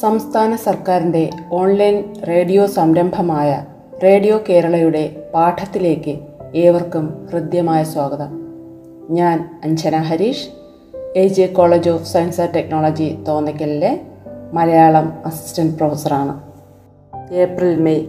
സംസ്ഥാന 0.00 0.56
സർക്കാരിന്റെ 0.56 1.30
online 1.52 2.14
radio 2.28 2.66
സംരംഭമായ 2.66 3.64
റേഡിയോ 4.02 4.40
കേരളയുടെ 4.48 5.22
പാഠത്തിലേക്ക് 5.34 6.18
ഏവർക്കും 6.54 7.28
ഹൃദ്യമായ 7.32 7.84
സ്വാഗതം. 7.84 8.28
ഞാൻ 9.10 9.60
Anjana 9.64 9.96
Harish 9.96 10.48
A 11.16 11.28
J 11.28 11.46
college 11.46 11.90
of 11.90 12.04
science 12.04 12.40
and 12.40 12.54
technology 12.54 13.24
തോന്നയ്ക്കലിലെ 13.28 14.00
Malayalam 14.52 15.12
assistant 15.26 15.76
പ്രൊഫസറാണ്. 15.76 16.40
ഏപ്രിൽ 17.32 17.80
മെയ് 17.80 18.06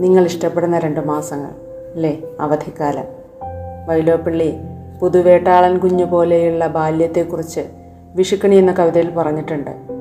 നിങ്ങൾ 0.00 0.24
ഇഷ്ടപ്പെടുന്ന 0.24 0.78
രണ്ട് 0.78 1.00
മാസങ്ങൾ 1.00 1.50
അല്ലേ 1.94 2.22
അവധിക്കാലം. 2.40 3.04
വൈലോപ്പിള്ളി 3.86 4.54
പുതുവേട്ടാളൻ 5.00 5.78
കുഞ്ഞു 5.78 6.04
പോലെയുള്ള 6.04 6.66
ബാല്യത്തെക്കുറിച്ച് 6.66 7.60
വിഷുക്കണി 8.14 8.56
എന്ന 8.56 8.72
കവിതയിൽ 8.72 9.10
പറഞ്ഞിട്ടുണ്ട്. 9.10 9.93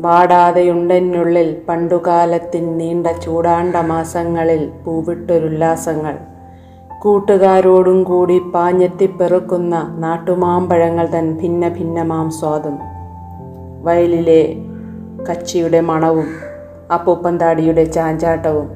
വാടാതെയുണ്ടെന്നുള്ളിൽ 0.00 1.56
പണ്ടുകാലത്തിൻ 1.68 2.78
നീണ്ട 2.78 3.06
ചൂടാണ്ട 3.06 3.76
മാസങ്ങളിൽ 3.76 4.70
പൂവിട്ടൊരുല്ലാസങ്ങൾ. 4.84 6.18
കൂട്ടുകാരോടും 7.02 8.04
കൂടി 8.04 8.38
പാഞ്ഞെത്തിപ്പെറുക്കുന്ന 8.38 9.96
നാട്ടുമാമ്പഴങ്ങൾ 9.98 11.06
തൻ 11.06 11.36
ഭിന്ന 11.36 11.68
ഭിന്നമാം 11.68 12.30
സ്വാദും. 12.30 12.78
വയലിലെ 13.82 14.56
കച്ചിയുടെ 15.30 15.80
മണവും 15.80 16.26
അപ്പൂപ്പന്താടിയുടെ 16.94 17.84
ചാഞ്ചാട്ടവും 17.84 18.70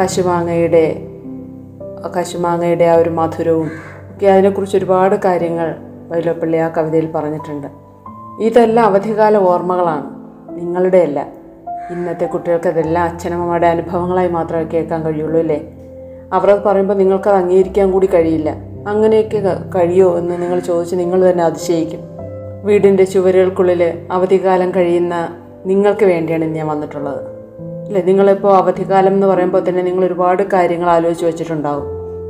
കശുമാങ്ങയുടെ 0.00 1.06
കശുമാങ്ങയുടെ 2.18 2.84
ആ 2.84 2.94
ഒരു 2.94 3.10
മധുരവും 3.10 3.70
ഒക്കെ 4.10 4.26
അതിനെക്കുറിച്ച് 4.26 4.76
ഒരുപാട് 4.76 5.16
കാര്യങ്ങൾ 5.24 5.76
വൈലോപ്പള്ളി 6.08 6.56
ആ 6.56 6.68
കവിതയിൽ 6.68 7.12
പറഞ്ഞിട്ടുണ്ട്. 7.12 7.66
ഇതെല്ലാം 8.40 8.86
അവധികാല 8.86 9.36
ഓർമ്മകളാണ്. 9.36 10.17
നിങ്ങളുടെയല്ല. 10.58 11.28
ഇന്നത്തെ 11.90 12.26
കുട്ടികൾക്ക് 12.26 12.68
അതെല്ലാം 12.68 13.04
അച്ഛനമ്മമാരുടെ 13.04 13.66
അനുഭവങ്ങളായി 13.66 14.28
മാത്രമേ 14.28 14.62
കേൾക്കാൻ 14.62 15.02
കഴിയുള്ളൂ 15.02 15.40
അല്ലേ? 15.40 15.60
അവരത് 16.32 16.62
പറയുമ്പോൾ 16.62 16.94
നിങ്ങൾക്കത് 16.94 17.34
അംഗീകരിക്കാൻ 17.34 17.92
കൂടി 17.92 18.06
കഴിയില്ല. 18.06 18.50
അങ്ങനെയൊക്കെ 18.88 19.40
കഴിയോ 19.76 20.18
എന്ന് 20.18 20.42
നിങ്ങൾ 20.42 20.60
ചോദിച്ച് 20.60 20.96
നിങ്ങൾ 20.96 21.30
തന്നെ 21.30 21.44
അതിശയിക്കും. 21.44 22.00
വീടിന്റെ 22.62 23.04
ചുവരുകൾക്കുള്ളിൽ 23.04 23.98
അവധിക്കാലം 24.10 24.74
കഴിയുന്ന 24.74 25.36
നിങ്ങൾക്ക് 25.66 26.04
വേണ്ടിയാണ് 26.04 26.44
ഞാൻ 26.44 26.66
വന്നിട്ടുള്ളത്. 26.66 27.26
അല്ലേ? 27.86 28.02
നിങ്ങളിപ്പോൾ 28.02 28.56
അവധിക്കാലം 28.56 29.14
എന്ന് 29.14 29.26
പറയുമ്പോൾ 29.26 29.68
തന്നെ 29.68 29.82
നിങ്ങൾ 29.82 30.04
ഒരുപാട് 30.04 30.42
കാര്യങ്ങൾ 30.42 30.90
ആലോചിച്ച് 30.90 31.26
വെച്ചിട്ടുണ്ടാവും. 31.26 31.84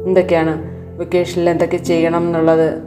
എന്തൊക്കെയാണ്? 0.07 0.79
വെക്കേഷനിൽ 0.99 1.51
എന്തൊക്കെ 1.51 1.77
ചെയ്യണം 1.77 2.27
എന്നുള്ളത് 2.27 2.83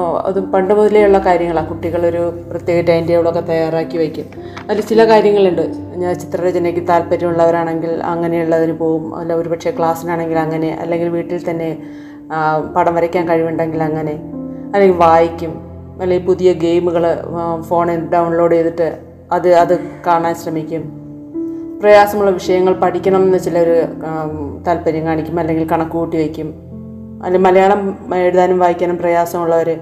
അത് 0.00 0.40
പണ്ട് 0.44 0.74
മുതലേ 0.74 1.04
ഉള്ള 1.04 1.18
കാര്യങ്ങളാണ് 1.18 1.68
കുട്ടികളൊരു 1.68 2.34
പ്രത്യേക 2.50 2.84
ടൈം 2.84 3.06
ടേബിളൊക്കെ 3.06 3.40
തയ്യാറാക്കി 3.40 3.98
വയ്ക്കും 3.98 4.24
അതിൽ 4.70 4.80
ചില 4.80 5.04
കാര്യങ്ങളുണ്ട്. 5.04 5.62
ഞാൻ 5.96 6.14
ചിത്രരചനയ്ക്ക് 6.14 6.88
താല്പര്യമുള്ളവരാണെങ്കിൽ 6.88 7.90
അങ്ങനെയുള്ളതിന് 7.90 8.72
പോകും 8.72 9.16
അല്ല 9.16 9.34
ഒരുപക്ഷെ 9.34 9.70
ക്ലാസ്സിനാണെങ്കിൽ 9.70 10.38
അങ്ങനെ 10.38 10.78
അല്ലെങ്കിൽ 10.80 11.08
വീട്ടിൽ 11.08 11.50
തന്നെ 11.50 11.78
പടം 12.76 12.94
വരയ്ക്കാൻ 12.94 13.28
കഴിവുണ്ടെങ്കിൽ 13.28 13.82
അങ്ങനെ 13.82 14.12
അല്ലെങ്കിൽ 14.74 14.96
വായിക്കും 14.96 15.52
അല്ലെങ്കിൽ 16.00 16.26
പുതിയ 16.26 16.52
ഗെയിമുകൾ 16.52 17.04
ഫോണിൽ 17.60 18.00
ഡൗൺലോഡ് 18.00 18.54
ചെയ്തിട്ട് 18.54 18.98
അത് 19.32 19.54
അത് 19.54 19.80
കാണാൻ 20.06 20.34
ശ്രമിക്കും. 20.34 21.04
പ്രയാസമുള്ള 21.80 22.30
വിഷയങ്ങൾ 22.30 22.74
പഠിക്കണം 22.74 23.22
എന്ന് 23.22 23.38
ചിലർ 23.38 23.88
താല്പര്യം 24.66 25.06
കാണിക്കും 25.06 25.40
അല്ലെങ്കിൽ 25.40 25.68
കണക്ക് 25.68 25.90
കൂട്ടി 25.90 26.16
വയ്ക്കും 26.16 26.73
അല്ലെങ്കിൽ 27.24 27.50
മലയാളം 27.50 27.98
എഴുതാനും 28.14 28.58
വായിക്കാനും 28.58 28.98
പ്രയാസമുള്ളവർ 28.98 29.80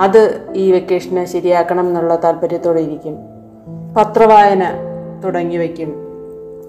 അത് 0.00 0.40
ഈ 0.54 0.72
വെക്കേഷന് 0.72 1.24
ശരിയാക്കണം 1.24 1.88
എന്നുള്ള 1.88 2.20
താല്പര്യത്തോടെ 2.24 2.80
ഇരിക്കും. 2.80 3.16
പത്രവായന 3.96 4.64
തുടങ്ങി 5.24 5.56
വയ്ക്കും 5.56 6.06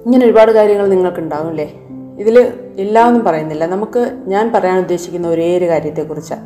ഇങ്ങനെ 0.05 0.25
ഒരുപാട് 0.25 0.51
കാര്യങ്ങൾ 0.51 0.87
നിങ്ങൾക്കുണ്ടാകും 0.87 1.49
അല്ലേ? 1.49 1.73
ഇതിൽ 2.19 2.53
എല്ലാമൊന്നും 2.77 3.25
പറയുന്നില്ല. 3.25 3.65
നമുക്ക് 3.65 4.17
ഞാൻ 4.27 4.51
പറയാൻ 4.53 4.77
ഉദ്ദേശിക്കുന്ന 4.79 5.27
ഒരേ 5.27 5.57
ഒരു 5.57 5.65
കാര്യത്തെക്കുറിച്ചാണ് 5.65 6.41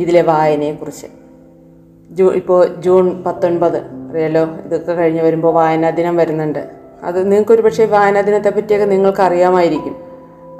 ഇതിലെ 0.00 0.22
വായനയെക്കുറിച്ച്. 0.22 1.06
ജൂ 2.10 2.30
ഇപ്പോൾ 2.30 2.66
ജൂൺ 2.66 3.22
പത്തൊൻപത് 3.22 3.76
അറിയാലോ? 4.10 4.44
ഇതൊക്കെ 4.64 4.92
കഴിഞ്ഞ് 4.92 5.22
വരുമ്പോൾ 5.22 5.54
വായനാ 5.54 5.90
ദിനം 5.90 6.16
വരുന്നുണ്ട്. 6.16 6.70
അത് 7.02 7.24
നിങ്ങൾക്കൊരു 7.24 7.62
പക്ഷേ 7.62 7.84
വായനാ 7.84 8.20
ദിനത്തെ 8.20 8.50
പറ്റിയൊക്കെ 8.50 8.86
നിങ്ങൾക്ക് 8.86 9.20
അറിയാമായിരിക്കും 9.20 10.09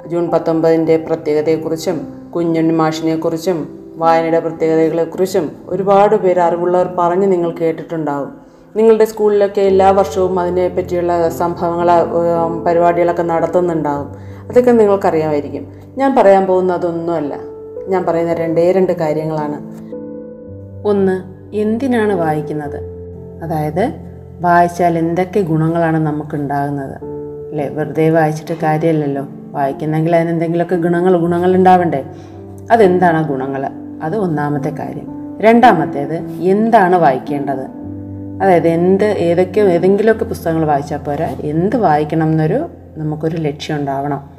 ജൂൺ 0.07 0.31
പത്തൊമ്പതിന്റെ 0.31 0.97
പ്രത്യേകതയെക്കുറിച്ചും 0.97 2.29
കുഞ്ഞുണ്ണി 2.35 2.73
മാഷിനെക്കുറിച്ചും 2.73 3.79
വായനയുടെ 3.95 4.39
പ്രത്യേകതകളെക്കുറിച്ചും 4.39 5.51
ഒരുപാട് 5.67 6.15
പേര് 6.15 6.39
അറിവുള്ളവർ 6.39 6.87
പറഞ്ഞ് 6.97 7.31
നിങ്ങൾ 7.31 7.51
കേട്ടിട്ടുണ്ടാകും 7.51 8.41
നിങ്ങളുടെ 8.75 9.05
സ്കൂളിലൊക്കെ 9.05 9.61
എല്ലാ 9.61 9.91
വർഷവും 9.91 10.39
അതിനെ 10.39 10.67
പറ്റിയുള്ള 10.67 11.29
സംഭവങ്ങൾ 11.29 11.87
പരിപാടികളൊക്കെ 12.67 13.23
നടത്തുന്നുണ്ടാകും 13.23 14.31
അതൊക്കെ 14.49 14.71
നിങ്ങൾക്കറിയാമായിരിക്കും. 14.71 15.67
ഞാൻ 15.97 16.15
പറയാൻ 16.15 16.45
പോകുന്നതൊന്നുമല്ല 16.45 17.35
ഞാൻ 17.87 18.05
പറയുന്ന 18.05 18.33
രണ്ടേ 18.33 18.71
രണ്ട് 18.71 18.91
കാര്യങ്ങളാണ്. 18.91 19.57
ഒന്ന് 20.87 21.21
എന്തിനാണ് 21.55 22.13
വായിക്കുന്നത്? 22.13 22.77
അതായത് 23.43 23.93
വായിച്ചാൽ 24.41 24.97
എന്തൊക്കെ 24.97 25.39
ഗുണങ്ങളാണ് 25.39 25.97
നമുക്കുണ്ടാകുന്നത്? 25.97 26.95
അല്ലേ? 27.51 27.67
വെറുതെ 27.67 28.09
വായിച്ചിട്ട് 28.09 28.53
കാര്യമില്ലല്ലോ. 28.63 29.27
വായിക്കുന്നെങ്കിൽ 29.51 30.15
അതിനെന്തെങ്കിലുമൊക്കെ 30.15 30.75
ഗുണങ്ങൾ 30.75 31.17
ഗുണങ്ങൾ 31.17 31.55
ഉണ്ടാവണ്ടേ? 31.55 32.05
അതെന്താണ് 32.71 33.17
ആ 33.17 33.21
ഗുണങ്ങൾ? 33.21 33.69
അത് 34.03 34.17
ഒന്നാമത്തെ 34.17 34.69
കാര്യം. 34.69 35.37
രണ്ടാമത്തേത് 35.41 36.15
എന്താണ് 36.27 36.95
വായിക്കേണ്ടത്? 36.95 37.81
അതായത് 38.43 38.67
എന്ത് 38.67 39.05
ഏതൊക്കെ 39.05 39.61
ഏതെങ്കിലുമൊക്കെ 39.61 40.25
പുസ്തകങ്ങൾ 40.25 40.65
വായിച്ചാൽ 40.65 40.97
പോരാ. 40.97 41.35
എന്ത് 41.41 41.75
വായിക്കണം 41.75 42.27
എന്നൊരു 42.27 42.67
നമുക്കൊരു 42.97 43.37
ലക്ഷ്യം 43.37 43.77
ഉണ്ടാവണം. 43.77 44.29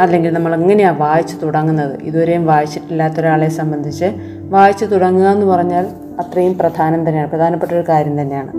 അല്ലെങ്കിൽ 0.00 0.30
നമ്മൾ 0.30 0.54
എങ്ങനെയാണ് 0.54 0.98
വായിച്ചു 0.98 1.36
തുടങ്ങുന്നത്? 1.36 2.00
ഇതുവരെയും 2.02 2.46
വായിച്ചിട്ടില്ലാത്ത 2.46 3.14
ഒരാളെ 3.20 3.48
സംബന്ധിച്ച് 3.48 4.04
വായിച്ചു 4.48 4.84
തുടങ്ങുക 4.84 5.28
എന്ന് 5.28 5.46
പറഞ്ഞാൽ 5.46 5.86
അത്രയും 6.18 6.58
പ്രധാനം 6.58 7.08
തന്നെയാണ്. 7.08 7.30
പ്രധാനപ്പെട്ട 7.30 7.72
ഒരു 7.72 7.84
കാര്യം 7.88 8.20
തന്നെയാണ്. 8.20 8.52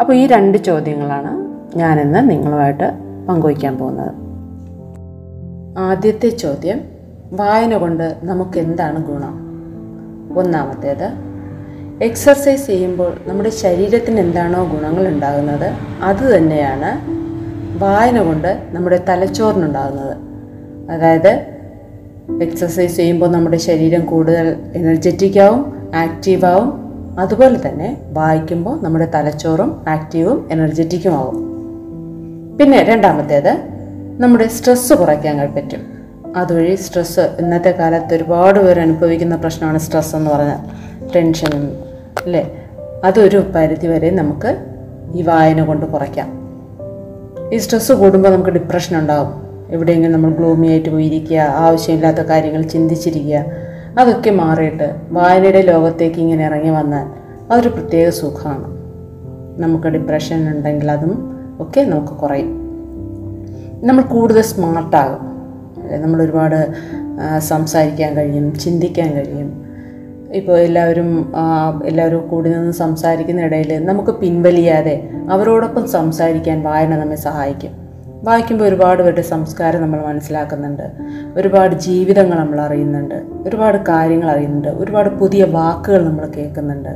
അപ്പോൾ 0.00 0.12
ഈ 0.12 0.26
രണ്ട് 0.26 0.58
ചോദ്യങ്ങളാണ് 0.58 1.48
ഞാനിന്ന് 1.78 2.30
നിങ്ങളുമായിട്ട് 2.30 2.92
പങ്കുവയ്ക്കാൻ 3.28 3.78
പോകുന്നത്. 3.78 4.21
ആദ്യത്തെ 5.78 6.28
ചോദ്യം 6.28 6.80
വായന 7.32 7.76
കൊണ്ട് 7.76 8.16
നമുക്ക് 8.22 8.58
എന്താണ് 8.58 9.06
ഗുണം? 9.06 9.42
ഒന്നാമത്തേത് 10.38 11.12
എക്സർസൈസ് 12.04 12.66
ചെയ്യുമ്പോൾ 12.66 13.16
നമ്മുടെ 13.26 13.48
ശരീരത്തിന് 13.48 14.20
എന്താണോ 14.20 14.64
ഗുണങ്ങൾ 14.64 15.08
ഉണ്ടാകുന്നത് 15.08 15.72
അത് 16.02 16.36
തന്നെയാണ് 16.36 17.00
വായന 17.82 18.22
കൊണ്ട് 18.22 18.62
നമ്മുടെ 18.72 19.04
തലച്ചോറിനുണ്ടാകുന്നത്. 19.08 20.16
അതായത് 20.90 21.46
എക്സസൈസ് 22.42 22.96
ചെയ്യുമ്പോൾ 22.96 23.30
നമ്മുടെ 23.30 23.56
ശരീരം 23.56 24.06
കൂടുതൽ 24.06 24.56
എനർജറ്റിക് 24.74 25.40
ആവും 25.40 25.90
ആക്റ്റീവ് 25.94 26.44
ആവും. 26.44 26.72
അതുപോലെ 27.18 27.68
തന്നെ 27.68 28.02
വായിക്കുമ്പോൾ 28.10 28.82
നമ്മുടെ 28.82 29.10
തലച്ചോറും 29.14 29.82
ആക്റ്റീവും 29.88 30.48
എനർജറ്റിക്കും 30.50 31.14
ആവും. 31.14 31.52
പിന്നെ 32.56 32.82
രണ്ടാമത്തേത് 32.82 33.71
നമ്മുടെ 34.20 34.48
സ്ട്രെസ്സ് 34.48 34.94
കുറയ്ക്കാൻ 34.94 35.54
പറ്റും. 35.54 35.80
അതുവഴി 36.36 36.74
സ്ട്രെസ്സ് 36.74 37.20
ഇന്നത്തെ 37.20 37.70
കാലത്ത് 37.70 38.14
ഒരുപാട് 38.14 38.60
പേർ 38.60 38.80
അനുഭവിക്കുന്ന 38.80 39.36
പ്രശ്നമാണ് 39.36 39.78
സ്ട്രെസ് 39.78 40.16
എന്ന് 40.16 40.30
പറഞ്ഞാൽ 40.30 40.58
ടെൻഷനും 41.16 41.64
അല്ലേ? 42.24 42.64
അതൊരു 43.04 43.52
പരിധി 43.54 43.86
വരെ 43.86 44.10
നമുക്ക് 44.10 44.66
ഈ 45.14 45.22
വായന 45.22 45.64
കൊണ്ട് 45.64 45.86
കുറയ്ക്കാം. 45.86 46.28
ഈ 47.52 47.56
സ്ട്രെസ്സ് 47.56 47.92
കൂടുമ്പോൾ 47.92 48.28
നമുക്ക് 48.28 48.50
ഡിപ്രഷൻ 48.50 48.98
ഉണ്ടാകും 48.98 49.32
എവിടെയെങ്കിലും 49.70 50.12
നമ്മൾ 50.12 50.30
ഗ്ലൂമി 50.30 50.66
ആയിട്ട് 50.66 50.88
പോയിരിക്കുക 50.88 51.38
ആവശ്യമില്ലാത്ത 51.38 52.18
കാര്യങ്ങൾ 52.18 52.62
ചിന്തിച്ചിരിക്കുക 52.62 53.44
അതൊക്കെ 53.98 54.30
മാറിയിട്ട് 54.30 54.94
വായനയുടെ 55.10 55.62
ലോകത്തേക്ക് 55.62 56.20
ഇങ്ങനെ 56.20 56.44
ഇറങ്ങി 56.44 56.70
വന്നാൽ 56.70 57.06
അതൊരു 57.52 57.68
പ്രത്യേക 57.68 58.08
സുഖമാണ്. 58.08 58.64
നമുക്ക് 59.62 59.86
ഡിപ്രഷൻ 59.86 60.48
ഉണ്ടെങ്കിൽ 60.48 60.90
അതും 60.90 61.40
ഒക്കെ 61.60 61.80
നമുക്ക് 61.80 62.12
കുറയും. 62.12 62.61
നമ്മൾ 63.84 64.02
കൂടുതൽ 64.02 64.42
സ്മാർട്ടാകും? 64.42 65.22
നമ്മൾ 66.02 66.22
ഒരുപാട് 66.22 66.58
സംസാരിക്കാൻ 67.38 68.16
കഴിയും 68.16 68.58
ചിന്തിക്കാൻ 68.58 69.12
കഴിയും. 69.12 69.48
ഇപ്പോൾ 70.32 70.58
എല്ലാവരും 70.58 71.32
എല്ലാവരും 71.84 72.28
കൂടി 72.28 72.50
നിന്ന് 72.50 72.72
സംസാരിക്കുന്ന 72.72 73.40
ഇടയിൽ 73.40 73.84
നമുക്ക് 73.84 74.10
പിൻവലിയാതെ 74.10 74.94
അവരോടൊപ്പം 75.30 75.88
സംസാരിക്കാൻ 75.88 76.62
വായന 76.62 76.96
നമ്മെ 76.96 77.16
സഹായിക്കും. 77.16 77.72
വായിക്കുമ്പോൾ 78.24 78.64
ഒരുപാട് 78.64 79.02
പേരുടെ 79.02 79.22
സംസ്കാരം 79.22 79.82
നമ്മൾ 79.82 80.00
മനസ്സിലാക്കുന്നുണ്ട്. 80.06 80.86
ഒരുപാട് 81.36 81.74
ജീവിതങ്ങൾ 81.74 82.38
നമ്മൾ 82.38 82.60
അറിയുന്നുണ്ട്. 82.60 83.14
ഒരുപാട് 83.46 83.78
കാര്യങ്ങൾ 83.88 84.30
അറിയുന്നുണ്ട്. 84.30 84.68
ഒരുപാട് 84.68 85.08
പുതിയ 85.08 85.44
വാക്കുകൾ 85.44 86.08
നമ്മൾ 86.08 86.26
കേൾക്കുന്നുണ്ട്. 86.26 86.92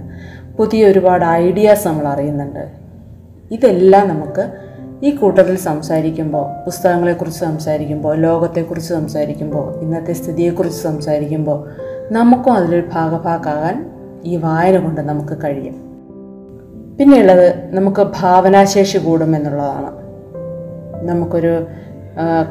പുതിയ 0.56 0.86
ഒരുപാട് 0.86 1.24
ഐഡിയാസ് 1.24 1.88
നമ്മൾ 1.88 2.06
അറിയുന്നുണ്ട്. 2.08 2.64
ഇതെല്ലാം 3.50 4.08
നമുക്ക് 4.08 4.44
ഈ 5.02 5.10
കൂട്ടത്തിൽ 5.10 5.56
സംസാരിക്കുമ്പോൾ 5.56 6.64
പുസ്തകങ്ങളെക്കുറിച്ച് 6.64 7.40
സംസാരിക്കുമ്പോൾ 7.40 8.16
ലോകത്തെക്കുറിച്ച് 8.16 8.94
സംസാരിക്കുമ്പോൾ 8.94 9.80
ഇന്നത്തെ 9.80 10.12
സ്ഥിതിയെക്കുറിച്ച് 10.12 10.82
സംസാരിക്കുമ്പോൾ 10.82 11.68
നമുക്കും 12.12 12.52
അതിലൊരു 12.52 12.86
ഭാഗഭാക്കാകാൻ 12.92 13.90
ഈ 14.24 14.36
വായന 14.36 14.78
കൊണ്ട് 14.78 15.00
നമുക്ക് 15.00 15.38
കഴിയും. 15.44 15.74
പിന്നെയുള്ളത് 16.98 17.74
നമുക്ക് 17.74 18.06
ഭാവനാശേഷി 18.20 18.98
കൂടുമെന്നുള്ളതാണ് 18.98 19.90
നമുക്കൊരു 21.06 21.66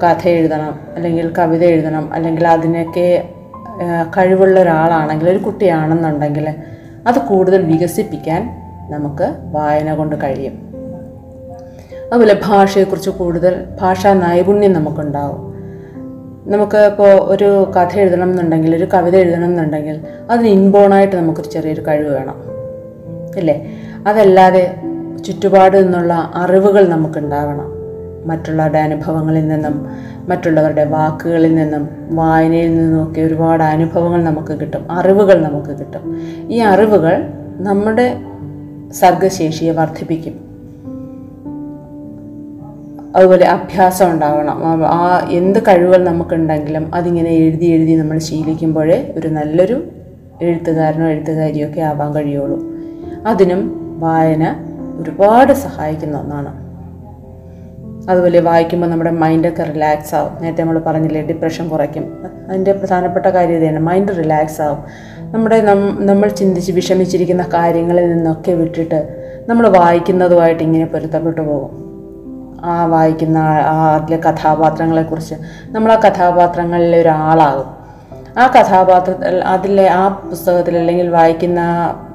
കഥ 0.03 0.27
എഴുതണം 0.27 0.79
അല്ലെങ്കിൽ 0.95 1.33
കവിത 1.39 1.63
എഴുതണം 1.63 2.13
അല്ലെങ്കിൽ 2.13 2.47
അതിനൊക്കെ 2.47 3.29
കഴിവുള്ള 4.17 4.59
ഒരാളാണെങ്കിൽ 4.59 5.29
ഒരു 5.29 5.37
കുട്ടിയാണെന്നുണ്ടെങ്കിൽ 5.37 6.55
അത് 7.07 7.19
കൂടുതൽ 7.19 7.61
വികസിപ്പിക്കാൻ 7.61 8.49
നമുക്ക് 8.89 9.35
വായന 9.51 9.93
കൊണ്ട് 9.95 10.15
കഴിയും. 10.23 10.64
അതുപോലെ 12.11 12.39
ഭാഷയെക്കുറിച്ച് 12.45 13.09
കൂടുതൽ 13.09 13.65
ഭാഷാ 13.81 14.13
നൈപുണ്യം 14.13 14.73
നമുക്കുണ്ടാവും. 14.73 15.55
നമുക്ക് 16.51 16.77
ഇപ്പോൾ 16.77 17.11
ഒരു 17.11 17.71
കഥ 17.77 17.99
എഴുതണം 17.99 18.29
എന്നുണ്ടെങ്കിൽ 18.29 18.75
ഒരു 18.75 18.87
കവിത 18.93 19.15
എഴുതണം 19.15 19.45
എന്നുണ്ടെങ്കിൽ 19.45 19.99
അതിന് 20.29 20.47
ഇൻബോണായിട്ട് 20.47 21.15
നമുക്കൊരു 21.15 21.47
ചെറിയൊരു 21.47 21.87
കഴിവ് 21.87 22.09
വേണം. 22.09 22.35
അല്ലേ? 23.37 23.71
അതല്ലാതെ 24.07 24.75
ചുറ്റുപാട് 25.25 25.77
നിന്നുള്ള 25.77 26.31
അറിവുകൾ 26.35 26.87
നമുക്കുണ്ടാവണം. 26.87 27.75
മറ്റുള്ളവരുടെ 28.25 28.79
അനുഭവങ്ങളിൽ 28.79 29.47
നിന്നും 29.47 29.87
മറ്റുള്ളവരുടെ 30.29 30.85
വാക്കുകളിൽ 30.85 31.55
നിന്നും 31.55 31.89
വായനയിൽ 32.11 32.77
നിന്നുമൊക്കെ 32.77 33.21
ഒരുപാട് 33.21 33.63
അനുഭവങ്ങൾ 33.63 34.23
നമുക്ക് 34.23 34.59
കിട്ടും 34.59 34.91
അറിവുകൾ 34.91 35.41
നമുക്ക് 35.41 35.79
കിട്ടും. 35.79 36.21
ഈ 36.49 36.59
അറിവുകൾ 36.59 37.27
നമ്മുടെ 37.57 38.17
സർഗശേഷിയെ 38.93 39.71
വർദ്ധിപ്പിക്കും. 39.71 40.44
അതുപോലെ 43.15 43.45
അഭ്യാസം 43.45 44.11
ഉണ്ടാവണം. 44.11 44.87
ആ- 44.87 45.27
എന്ത് 45.31 45.59
കഴിവുകൾ 45.59 46.03
നമുക്കുണ്ടെങ്കിലും 46.03 46.95
അതിങ്ങനെ 46.95 47.29
എഴുതി 47.29 47.65
എഴുതി 47.65 47.91
നമ്മൾ 47.91 48.17
ശീലിക്കുമ്പോഴേ 48.17 49.13
ഒരു 49.17 49.27
നല്ലൊരു 49.27 49.83
എഴുത്തുകാരനോ 50.41 51.07
എഴുത്തുകാരിയോ 51.07 51.69
ഒക്കെ 51.69 51.81
ആവാൻ 51.81 52.15
കഴിയുള്ളൂ. 52.15 52.63
അതിനും 53.27 53.85
വായന 53.99 54.55
ഒരുപാട് 54.99 55.53
സഹായിക്കുന്ന 55.53 56.17
ഒന്നാണ്. 56.17 56.65
അതുപോലെ 58.09 58.39
വായിക്കുമ്പോൾ 58.39 58.87
നമ്മുടെ 58.87 59.11
മൈൻഡൊക്കെ 59.11 59.63
റിലാക്സ് 59.63 60.15
ആവും. 60.15 60.31
നേരത്തെ 60.41 60.61
നമ്മൾ 60.61 60.79
പറഞ്ഞില്ലേ 60.79 61.21
ഡിപ്രഷൻ 61.21 61.69
കുറയ്ക്കും. 61.69 62.17
അതിന്റെ 62.49 62.71
പ്രധാനപ്പെട്ട 62.71 63.25
കാര്യം 63.25 63.55
ഇതാണ്. 63.55 63.79
മൈൻഡ് 63.79 64.17
റിലാക്സ് 64.17 64.61
ആവും. 64.61 64.77
നമ്മുടെ 65.31 65.61
നമ്മൾ 65.99 66.27
ചിന്തിച്ച് 66.27 66.71
വിഷമിച്ചിരിക്കുന്ന 66.71 67.49
കാര്യങ്ങളിൽ 67.53 68.13
നിന്നൊക്കെ 68.13 68.51
വിട്ടിട്ട് 68.51 69.25
നമ്മൾ 69.49 69.67
വായിക്കുന്നതുമായിട്ട് 69.67 70.63
ഇങ്ങനെ 70.63 70.85
പൊരുത്തപ്പെട്ടു 70.85 71.41
പോകും. 71.41 71.94
ആ 72.63 72.85
വായിക്കുന്ന 72.85 73.37
ആ- 73.37 73.95
അതിലെ 73.95 74.17
കഥാപാത്രങ്ങളെക്കുറിച്ച് 74.17 75.35
നമ്മൾ 75.67 75.91
ആ 75.91 75.95
കഥാപാത്രങ്ങളിലെ 75.95 77.01
ഒരാളാകും. 77.01 77.75
ആ 78.39 78.47
കഥാപാത്ര 78.47 79.25
അതിലെ 79.25 79.89
ആ 79.89 80.07
പുസ്തകത്തിൽ 80.07 80.77
അല്ലെങ്കിൽ 80.77 81.09
വായിക്കുന്ന 81.09 81.59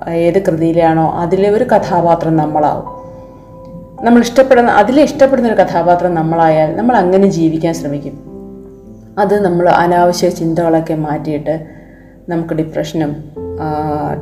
ഏത് 0.09 0.43
കൃതിയിലാണോ 0.47 1.11
അതിലെ 1.11 1.51
ഒരു 1.51 1.65
കഥാപാത്രം 1.65 2.37
നമ്മളാവും 2.37 3.01
നമ്മൾ 4.05 4.21
ഇഷ്ടപ്പെടുന്ന 4.21 4.71
അതിലെ 4.71 5.03
ഇഷ്ടപ്പെടുന്ന 5.03 5.49
ഒരു 5.49 5.63
കഥാപാത്രം 5.63 6.15
നമ്മളായാൽ 6.15 6.77
നമ്മൾ 6.77 6.97
അങ്ങനെ 6.97 7.27
ജീവിക്കാൻ 7.29 7.75
ശ്രമിക്കും. 7.75 8.25
അത് 9.19 9.45
നമ്മൾ 9.45 9.69
അനാവശ്യ 9.69 10.29
ചിന്തകളൊക്കെ 10.29 10.95
മാറ്റിയിട്ട് 10.95 11.67
നമുക്ക് 12.29 12.55
ഡിപ്രഷനും 12.55 13.25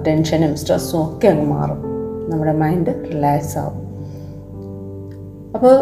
ടെൻഷനും 0.07 0.57
സ്ട്രെസ്സും 0.57 1.05
ഒക്കെ 1.05 1.29
അങ്ങ് 1.29 1.47
മാറും. 1.47 1.83
നമ്മുടെ 2.31 2.53
മൈൻഡ് 2.53 2.87
റിലാക്സ് 2.87 3.59
ആവും 3.59 3.88
അപ്പോൾ 5.55 5.75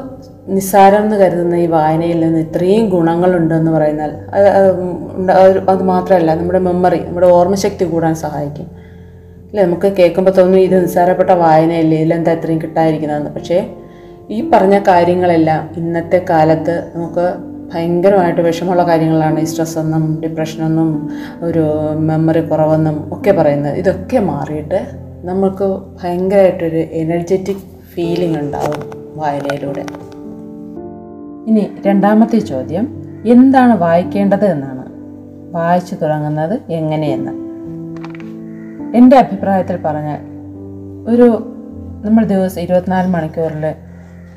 നിസ്സാരം 0.49 1.05
എന്ന് 1.05 1.17
കരുതുന്ന 1.17 1.57
ഈ 1.57 1.67
വായനയിൽ 1.67 2.21
നിന്ന് 2.21 2.39
ഇത്രയും 2.39 2.89
ഗുണങ്ങളുണ്ടെന്ന് 2.89 3.71
പറയുന്നാൽ 3.71 4.11
അത് 4.31 5.59
അത് 5.69 5.83
മാത്രമല്ല 5.83 6.35
നമ്മുടെ 6.35 6.59
മെമ്മറി 6.59 6.99
നമ്മുടെ 6.99 7.27
ഓർമ്മശക്തി 7.27 7.85
കൂടാൻ 7.85 8.15
സഹായിക്കും. 8.15 8.67
അല്ലേ? 9.49 9.65
നമുക്ക് 9.65 9.89
കേൾക്കുമ്പോൾ 9.99 10.31
തോന്നും 10.31 10.61
ഇത് 10.61 10.83
നിസ്സാരപ്പെട്ട 10.83 11.31
വായനയല്ലേ 11.31 11.99
ഇതിലെന്താ 11.99 12.33
ഇത്രയും 12.33 12.61
കിട്ടാതിരിക്കുന്നതെന്ന്. 12.61 13.31
പക്ഷേ 13.31 13.59
ഈ 14.31 14.51
പറഞ്ഞ 14.51 14.79
കാര്യങ്ങളെല്ലാം 14.79 15.71
ഇന്നത്തെ 15.77 16.25
കാലത്ത് 16.31 16.91
നമുക്ക് 16.95 17.27
ഭയങ്കരമായിട്ട് 17.73 18.41
വിഷമമുള്ള 18.41 18.83
കാര്യങ്ങളാണ്. 18.83 19.41
ഈ 19.41 19.45
സ്ട്രെസ് 19.45 19.79
എന്നും 19.79 20.21
ഡിപ്രഷനെന്നും 20.23 20.91
ഒരു 21.43 21.65
മെമ്മറി 21.95 22.41
കുറവെന്നും 22.41 23.13
ഒക്കെ 23.13 23.33
പറയുന്നത്. 23.33 23.77
ഇതൊക്കെ 23.77 24.19
മാറിയിട്ട് 24.19 24.81
നമുക്ക് 25.23 25.69
ഭയങ്കരമായിട്ടൊരു 26.03 26.77
എനർജറ്റിക് 26.77 27.65
ഫീലിംഗ് 27.95 28.39
ഉണ്ടാവും. 28.39 29.06
വായനയിലൂടെ. 29.17 29.87
ഇനി 31.49 31.71
രണ്ടാമത്തെ 31.87 32.39
ചോദ്യം 32.39 33.05
എന്താണ് 33.27 33.79
വായിക്കേണ്ടത് 33.79 34.45
എന്നാണ്. 34.45 34.87
വായിച്ചു 35.55 35.95
തുടങ്ങുന്നത് 35.95 36.61
എങ്ങനെയെന്ന്. 36.71 37.33
എന്റെ 38.97 39.17
അഭിപ്രായത്തിൽ 39.17 39.79
പറഞ്ഞാൽ 39.85 40.19
ഒരു 41.09 41.53
നമ്മൾ 42.05 42.25
ദിവസം 42.25 42.61
ഇരുപത്തിനാല് 42.61 43.09
മണിക്കൂറിൽ 43.09 43.75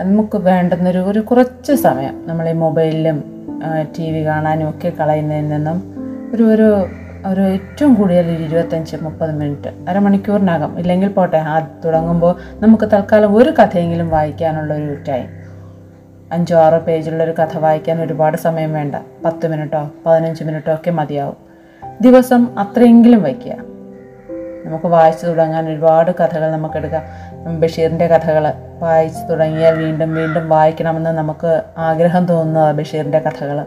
നമുക്ക് 0.03 0.37
വേണ്ടുന്നൊരു 0.37 0.97
ഒരു 0.97 1.19
കുറച്ച് 1.19 1.73
സമയം 1.73 2.23
നമ്മൾ 2.25 2.49
ഈ 2.49 2.53
മൊബൈലിലും 2.53 3.23
ടി 3.97 4.11
വി 4.11 4.25
കാണാനും 4.25 4.69
ഒക്കെ 4.69 4.89
കളയുന്നതിൽ 4.89 5.47
നിന്നും 5.47 5.83
ഒരു 6.33 6.43
ഒരു 6.43 6.85
ഒരു 7.25 7.41
ഏറ്റവും 7.41 7.93
കൂടുതൽ 7.93 8.35
ഒരു 8.35 8.43
ഇരുപത്തഞ്ച് 8.43 8.97
മുപ്പത് 9.01 9.31
മിനിറ്റ് 9.31 9.89
അരമണിക്കൂറിനകം 9.89 10.79
ഇല്ലെങ്കിൽ 10.79 11.09
പോട്ടെ 11.09 11.37
ആ 11.37 11.67
തുടങ്ങുമ്പോൾ 11.85 12.35
നമുക്ക് 12.53 12.83
തൽക്കാലം 12.83 13.35
ഒരു 13.35 13.49
കഥയെങ്കിലും 13.49 14.09
വായിക്കാനുള്ള 14.09 14.73
ഒരു 14.73 14.97
ടൈം 15.07 15.27
അഞ്ചോ 16.31 16.59
ആറോ 16.59 16.77
പേജുള്ള 16.77 17.23
ഒരു 17.23 17.31
കഥ 17.31 17.57
വായിക്കാൻ 17.57 18.01
ഒരുപാട് 18.01 18.37
സമയം 18.37 18.73
വേണ്ട. 18.73 18.95
പത്ത് 19.25 19.47
മിനിറ്റോ 19.47 19.91
പതിനഞ്ച് 20.05 20.43
മിനിറ്റോ 20.43 20.73
ഒക്കെ 20.73 20.91
മതിയാവും. 20.91 21.37
ദിവസം 22.01 22.59
അത്രയെങ്കിലും 22.59 23.23
വയ്ക്കുക. 23.23 23.53
നമുക്ക് 24.65 24.85
വായിച്ചു 24.85 25.25
തുടങ്ങാൻ 25.25 25.69
ഒരുപാട് 25.69 26.11
കഥകൾ 26.11 26.51
നമുക്ക് 26.51 26.75
എടുക്കാം. 26.75 27.03
ബഷീറിന്റെ 27.59 28.07
കഥകൾ 28.07 28.53
വായിച്ചു 28.79 29.25
തുടങ്ങിയാൽ 29.25 29.77
വീണ്ടും 29.77 30.15
വീണ്ടും 30.15 30.49
വായിക്കണമെന്ന് 30.49 31.09
നമുക്ക് 31.09 31.63
ആഗ്രഹം 31.77 32.25
തോന്നുന്നതാണ് 32.25 32.77
ബഷീറിന്റെ 32.77 33.19
കഥകൾ. 33.19 33.65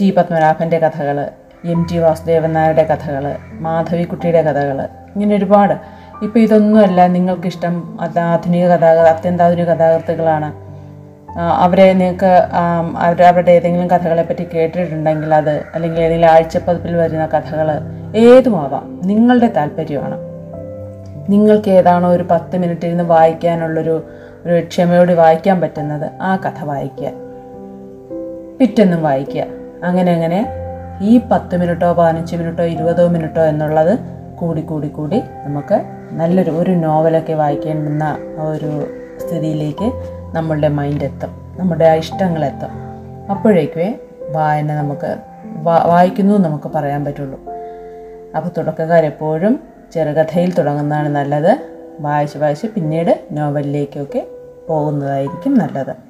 ടി 0.00 0.10
പത്മനാഭന്റെ 0.10 0.78
കഥകൾ 0.78 1.28
എം 1.64 1.86
ടി 1.92 1.98
വാസുദേവൻ 1.98 2.52
നായരുടെ 2.52 2.84
കഥകൾ 2.84 3.36
മാധവിക്കുട്ടിയുടെ 3.52 4.42
കഥകൾ 4.42 4.82
ഇങ്ങനെ 4.82 5.36
ഒരുപാട്. 5.36 5.74
ഇപ്പോൾ 6.22 6.38
ഇതൊന്നുമല്ല 6.38 7.06
നിങ്ങൾക്കിഷ്ടം 7.06 7.98
ആധുനിക 8.20 8.68
കഥാകൃ 8.68 8.98
അത്യന്താധുനിക 8.98 9.64
കഥാകൃത്തുകളാണ് 9.64 10.52
അവരെ 11.38 11.92
നിങ്ങൾക്ക് 11.92 12.46
അവർ 12.96 13.22
അവരുടെ 13.22 13.50
ഏതെങ്കിലും 13.50 13.90
കഥകളെ 13.90 14.22
പറ്റി 14.22 14.46
കേട്ടിട്ടുണ്ടെങ്കിൽ 14.54 15.34
അത് 15.34 15.62
അല്ലെങ്കിൽ 15.74 16.02
ഏതെങ്കിലും 16.02 16.28
ആഴ്ചപ്പതിപ്പിൽ 16.28 16.96
വരുന്ന 16.96 17.26
കഥകൾ 17.26 17.70
ഏതുമാവാം 18.16 19.00
നിങ്ങളുടെ 19.04 19.46
താല്പര്യമാണ്. 19.46 20.16
നിങ്ങൾക്ക് 21.28 21.70
ഏതാണോ 21.70 22.10
ഒരു 22.10 22.26
പത്ത് 22.30 22.58
മിനിറ്റ് 22.58 22.86
ഇരുന്ന് 22.86 23.04
വായിക്കാനുള്ളൊരു 23.04 24.04
ഒരു 24.44 24.60
ക്ഷമയോട് 24.60 25.12
വായിക്കാൻ 25.12 25.60
പറ്റുന്നത് 25.60 26.10
ആ 26.20 26.36
കഥ 26.36 26.64
വായിക്കുക. 26.64 27.10
പിറ്റെന്നും 28.60 29.02
വായിക്കുക. 29.02 29.44
അങ്ങനെ 29.84 30.12
അങ്ങനെ 30.12 30.46
ഈ 31.02 31.20
പത്ത് 31.32 31.56
മിനിറ്റോ 31.56 31.92
പതിനഞ്ച് 31.92 32.36
മിനിറ്റോ 32.36 32.64
ഇരുപതോ 32.64 33.08
മിനിറ്റോ 33.08 33.42
എന്നുള്ളത് 33.42 33.98
കൂടി 34.36 34.60
കൂടി 34.60 34.88
കൂടി 34.88 35.22
നമുക്ക് 35.44 35.80
നല്ലൊരു 36.12 36.50
ഒരു 36.50 36.70
നോവലൊക്കെ 36.70 37.32
വായിക്കേണ്ടുന്ന 37.32 38.16
ഒരു 38.40 38.86
സ്ഥിതിയിലേക്ക് 39.20 39.92
നമ്മളുടെ 40.36 40.68
മൈൻഡ് 40.68 41.04
എത്തും 41.04 41.30
നമ്മുടെ 41.58 41.84
ഇഷ്ടങ്ങളെത്തും 41.84 42.72
അപ്പോഴേക്കേ 43.30 43.98
വായന 44.30 44.74
നമുക്ക് 44.74 45.16
വായിക്കുന്നു 45.86 46.38
നമുക്ക് 46.38 46.68
പറയാൻ 46.74 47.04
പറ്റുള്ളൂ. 47.04 47.40
അപ്പോൾ 48.36 48.50
തുടക്കക്കാരെപ്പോഴും 48.58 49.60
ചെറുകഥയിൽ 49.92 50.54
തുടങ്ങുന്നതാണ് 50.54 51.08
നല്ലത്. 51.08 51.58
വായിച്ച് 52.00 52.38
വായിച്ച് 52.38 52.66
പിന്നീട് 52.66 53.24
നോവലിലേക്കൊക്കെ 53.32 54.26
പോകുന്നതായിരിക്കും 54.68 55.58
നല്ലത്. 55.58 56.09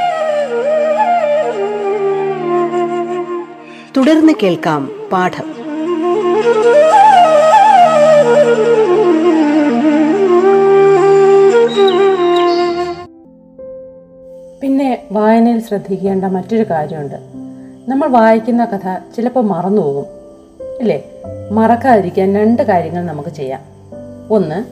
തുടർന്ന് 3.97 4.33
കേൾക്കാം 4.43 4.91
പാഠം. 5.11 5.43
പിന്നെ 14.61 15.03
വായനയിൽ 15.11 15.61
ശ്രദ്ധിക്കേണ്ട 15.61 16.25
മറ്റൊരു 16.25 16.63
കാര്യമുണ്ട്. 16.63 17.15
നമ്മൾ 17.87 18.07
വായിക്കുന്ന 18.07 18.65
കഥ 18.65 18.97
ചിലപ്പോൾ 19.15 19.43
മറന്നുപോകും 19.43 20.05
ഇല്ലേ? 20.79 21.03
മറക്കാതിരിക്കാൻ 21.51 22.35
രണ്ട് 22.35 22.61
കാര്യങ്ങൾ 22.61 23.05
നമുക്ക് 23.05 23.29
ചെയ്യാം. 23.29 23.61
ഒന്ന് 24.29 24.65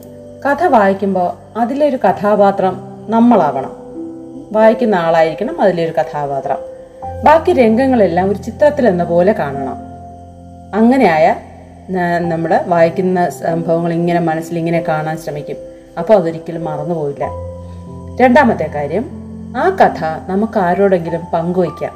കഥ 0.48 0.64
വായിക്കുമ്പോൾ 0.64 1.58
അതിലൊരു 1.58 1.96
കഥാപാത്രം 1.96 2.80
നമ്മളാവണം. 3.08 3.72
വായിക്കുന്ന 4.52 4.94
ആളായിരിക്കണം 4.94 5.60
അതിലൊരു 5.60 5.92
കഥാപാത്രം. 5.92 6.69
ബാക്കി 7.24 7.52
രംഗങ്ങളെല്ലാം 7.52 8.30
ഒരു 8.30 8.38
ചിത്രത്തിൽ 8.38 8.88
എന്ന 8.88 9.04
പോലെ 9.04 9.32
കാണണം. 9.32 9.76
അങ്ങനെയായ 10.74 11.36
നമ്മൾ 12.18 12.60
വായിക്കുന്ന 12.66 13.30
സംഭവങ്ങൾ 13.30 13.92
ഇങ്ങനെ 13.92 14.20
മനസ്സിൽ 14.20 14.58
ഇങ്ങനെ 14.58 14.84
കാണാൻ 14.88 15.16
ശ്രമിക്കും. 15.16 15.56
അപ്പോൾ 15.98 16.14
അതൊരിക്കലും 16.14 16.64
മറന്നുപോയില്ല 16.64 17.26
രണ്ടാമത്തെ 18.20 18.70
കാര്യം 18.74 19.10
ആ 19.56 19.70
കഥ 19.70 20.30
നമുക്ക് 20.30 20.58
ആരോടെങ്കിലും 20.58 21.20
പങ്കുവയ്ക്കാം. 21.34 21.92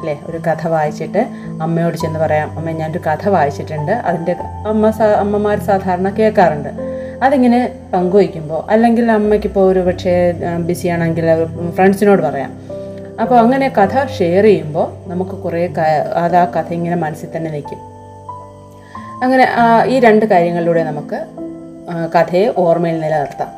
അല്ലേ? 0.00 0.20
ഒരു 0.26 0.38
കഥ 0.38 0.68
വായിച്ചിട്ട് 0.68 1.18
അമ്മയോട് 1.62 1.96
ചെന്ന് 1.96 2.18
പറയാം 2.18 2.58
അമ്മ 2.58 2.70
ഞാനൊരു 2.70 2.98
കഥ 2.98 3.28
വായിച്ചിട്ടുണ്ട്. 3.28 3.92
അതിന്റെ 3.92 4.36
അമ്മ 4.66 4.90
അമ്മമാർ 5.02 5.58
സാധാരണ 5.58 6.08
കേൾക്കാറുണ്ട്. 6.08 6.68
അതിങ്ങനെ 7.22 7.72
പങ്കുവയ്ക്കുമ്പോൾ 7.94 8.70
അല്ലെങ്കിൽ 8.70 9.10
അമ്മയ്ക്കിപ്പോൾ 9.10 9.72
ഒരു 9.72 9.80
പക്ഷേ 9.80 10.34
ബിസിയാണെങ്കിൽ 10.66 11.24
ഫ്രണ്ട്സിനോട് 11.70 12.22
പറയാം 12.22 12.71
അപ്പോൾ 13.22 13.38
അങ്ങനെ 13.38 13.68
കഥ 13.68 14.06
ഷെയർ 14.18 14.44
ചെയ്യുമ്പോൾ 14.44 15.08
നമുക്ക് 15.08 15.30
കുറേ 15.30 15.66
അത് 16.24 16.36
ആ 16.36 16.44
കഥ 16.44 16.72
ഇങ്ങനെ 16.72 16.96
മനസ്സിൽ 16.96 17.28
തന്നെ 17.36 17.50
നിൽക്കും 17.50 17.78
അങ്ങനെ 19.22 19.48
ഈ 19.86 20.00
രണ്ട് 20.00 20.26
കാര്യങ്ങളിലൂടെ 20.26 20.82
നമുക്ക് 20.84 21.24
കഥയെ 22.14 22.54
ഓർമ്മയിൽ 22.56 23.00
നിലനിർത്താം. 23.00 23.48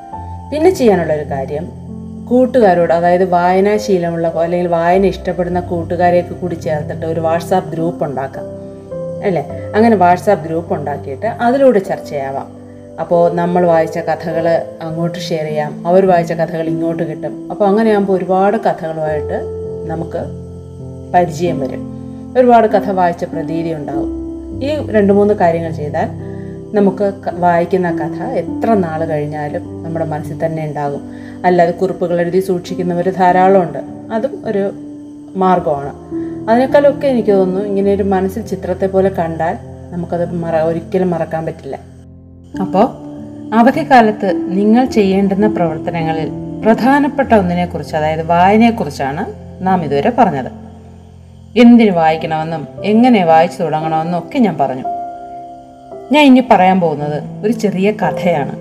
പിന്നെ 0.52 0.70
ചെയ്യാനുള്ള 0.70 1.12
ഒരു 1.12 1.24
കാര്യം 1.30 1.84
കൂട്ടുകാരോട് 2.30 2.92
അതായത് 2.92 3.24
വായനാശീലമുള്ള 3.30 4.28
അല്ലെങ്കിൽ 4.28 4.68
വായന 4.68 5.06
ഇഷ്ടപ്പെടുന്ന 5.06 5.60
കൂട്ടുകാരെയൊക്കെ 5.60 6.34
കൂടി 6.34 6.54
ചേർത്തിട്ട് 6.54 7.06
ഒരു 7.06 7.20
വാട്സാപ്പ് 7.20 7.70
ഗ്രൂപ്പ് 7.70 8.04
ഉണ്ടാക്കാം. 8.04 8.44
അല്ലേ? 9.24 9.42
അങ്ങനെ 9.74 9.96
വാട്സാപ്പ് 9.96 10.44
ഗ്രൂപ്പ് 10.46 10.74
ഉണ്ടാക്കിയിട്ട് 10.74 11.26
അതിലൂടെ 11.26 11.78
ചർച്ചയാവാം. 11.78 12.63
അപ്പോൾ 13.00 13.34
നമ്മൾ 13.34 13.66
വായിച്ച 13.66 13.98
കഥകൾ 13.98 14.48
അങ്ങോട്ട് 14.82 15.18
ഷെയർ 15.18 15.44
ചെയ്യാം. 15.44 15.86
അവർ 15.86 16.06
വായിച്ച 16.06 16.32
കഥകൾ 16.32 16.66
ഇങ്ങോട്ട് 16.66 17.02
കിട്ടും. 17.02 17.48
അപ്പോൾ 17.50 17.68
അങ്ങനെയാകുമ്പോൾ 17.68 18.16
ഒരുപാട് 18.16 18.56
കഥകളുമായിട്ട് 18.56 19.40
നമുക്ക് 19.86 20.24
പരിചയം 21.14 21.60
വരും. 21.60 21.94
ഒരുപാട് 22.38 22.66
കഥ 22.66 22.90
വായിച്ച 22.90 23.24
പ്രതീതി 23.24 23.72
ഉണ്ടാവും. 23.72 24.10
ഈ 24.64 24.92
രണ്ട് 24.92 25.12
മൂന്ന് 25.12 25.34
കാര്യങ്ങൾ 25.34 25.70
ചെയ്താൽ 25.70 26.08
നമുക്ക് 26.74 27.12
വായിക്കുന്ന 27.32 27.90
കഥ 27.90 28.22
എത്ര 28.22 28.74
നാൾ 28.74 29.04
കഴിഞ്ഞാലും 29.04 29.84
നമ്മുടെ 29.84 30.04
മനസ്സിൽ 30.04 30.46
തന്നെ 30.46 30.64
ഉണ്ടാകും. 30.64 31.00
അല്ലാതെ 31.44 31.70
കുറിപ്പുകൾ 31.70 32.20
എഴുതി 32.20 32.40
സൂക്ഷിക്കുന്നവർ 32.40 33.10
ധാരാളമുണ്ട് 33.10 33.78
അതും 34.12 34.42
ഒരു 34.46 34.70
മാർഗമാണ് 35.36 35.92
അതിനേക്കാളൊക്കെ 36.50 37.06
എനിക്ക് 37.06 37.30
തോന്നുന്നു 37.30 37.64
ഇങ്ങനെ 37.64 37.94
ഒരു 37.94 38.02
മനസ്സിൽ 38.02 38.42
ചിത്രത്തെ 38.42 38.86
പോലെ 38.86 39.08
കണ്ടാൽ 39.08 39.56
നമുക്കത് 39.90 40.32
മറ 40.32 40.56
ഒരിക്കലും 40.56 41.10
മറക്കാൻ 41.10 41.46
പറ്റില്ല. 41.46 41.93
അപ്പോൾ 42.60 43.04
അവധിക്കാലത്ത് 43.54 44.34
നിങ്ങൾ 44.44 44.84
ചെയ്യേണ്ടുന്ന 44.84 45.46
പ്രവർത്തനങ്ങളിൽ 45.46 46.28
പ്രധാനപ്പെട്ട 46.64 47.32
ഒന്നിനെക്കുറിച്ച് 47.32 47.96
അതായത് 47.96 48.26
വായനയെക്കുറിച്ചാണ് 48.26 49.34
നാം 49.66 49.84
ഇതുവരെ 49.84 50.12
പറഞ്ഞത്. 50.18 50.52
എന്തിന് 51.58 51.90
വായിക്കണമെന്നും 51.90 52.68
എങ്ങനെ 52.84 53.24
വായിച്ചു 53.24 53.62
തുടങ്ങണമെന്നും 53.62 54.18
ഒക്കെ 54.18 54.38
ഞാൻ 54.38 54.58
പറഞ്ഞു. 54.58 54.82
ഞാൻ 56.12 56.24
ഇനി 56.24 56.42
പറയാൻ 56.50 56.80
പോകുന്നത് 56.80 57.22
ഒരു 57.44 57.52
ചെറിയ 57.52 57.90
കഥയാണ്. 57.90 58.56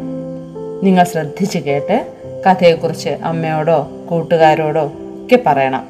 നിങ്ങൾ 0.86 1.04
ശ്രദ്ധിച്ചു 1.04 1.60
കേട്ട് 1.60 2.08
കഥയെക്കുറിച്ച് 2.48 3.10
അമ്മയോടോ 3.10 3.92
കൂട്ടുകാരോടോ 4.10 4.86
ഒക്കെ 4.86 5.40
പറയണം. 5.48 5.88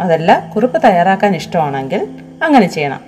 അതല്ല 0.00 0.52
കുറിപ്പ് 0.54 0.82
തയ്യാറാക്കാൻ 0.84 1.36
ഇഷ്ടമാണെങ്കിൽ 1.36 2.08
അങ്ങനെ 2.42 2.66
ചെയ്യണം. 2.66 3.00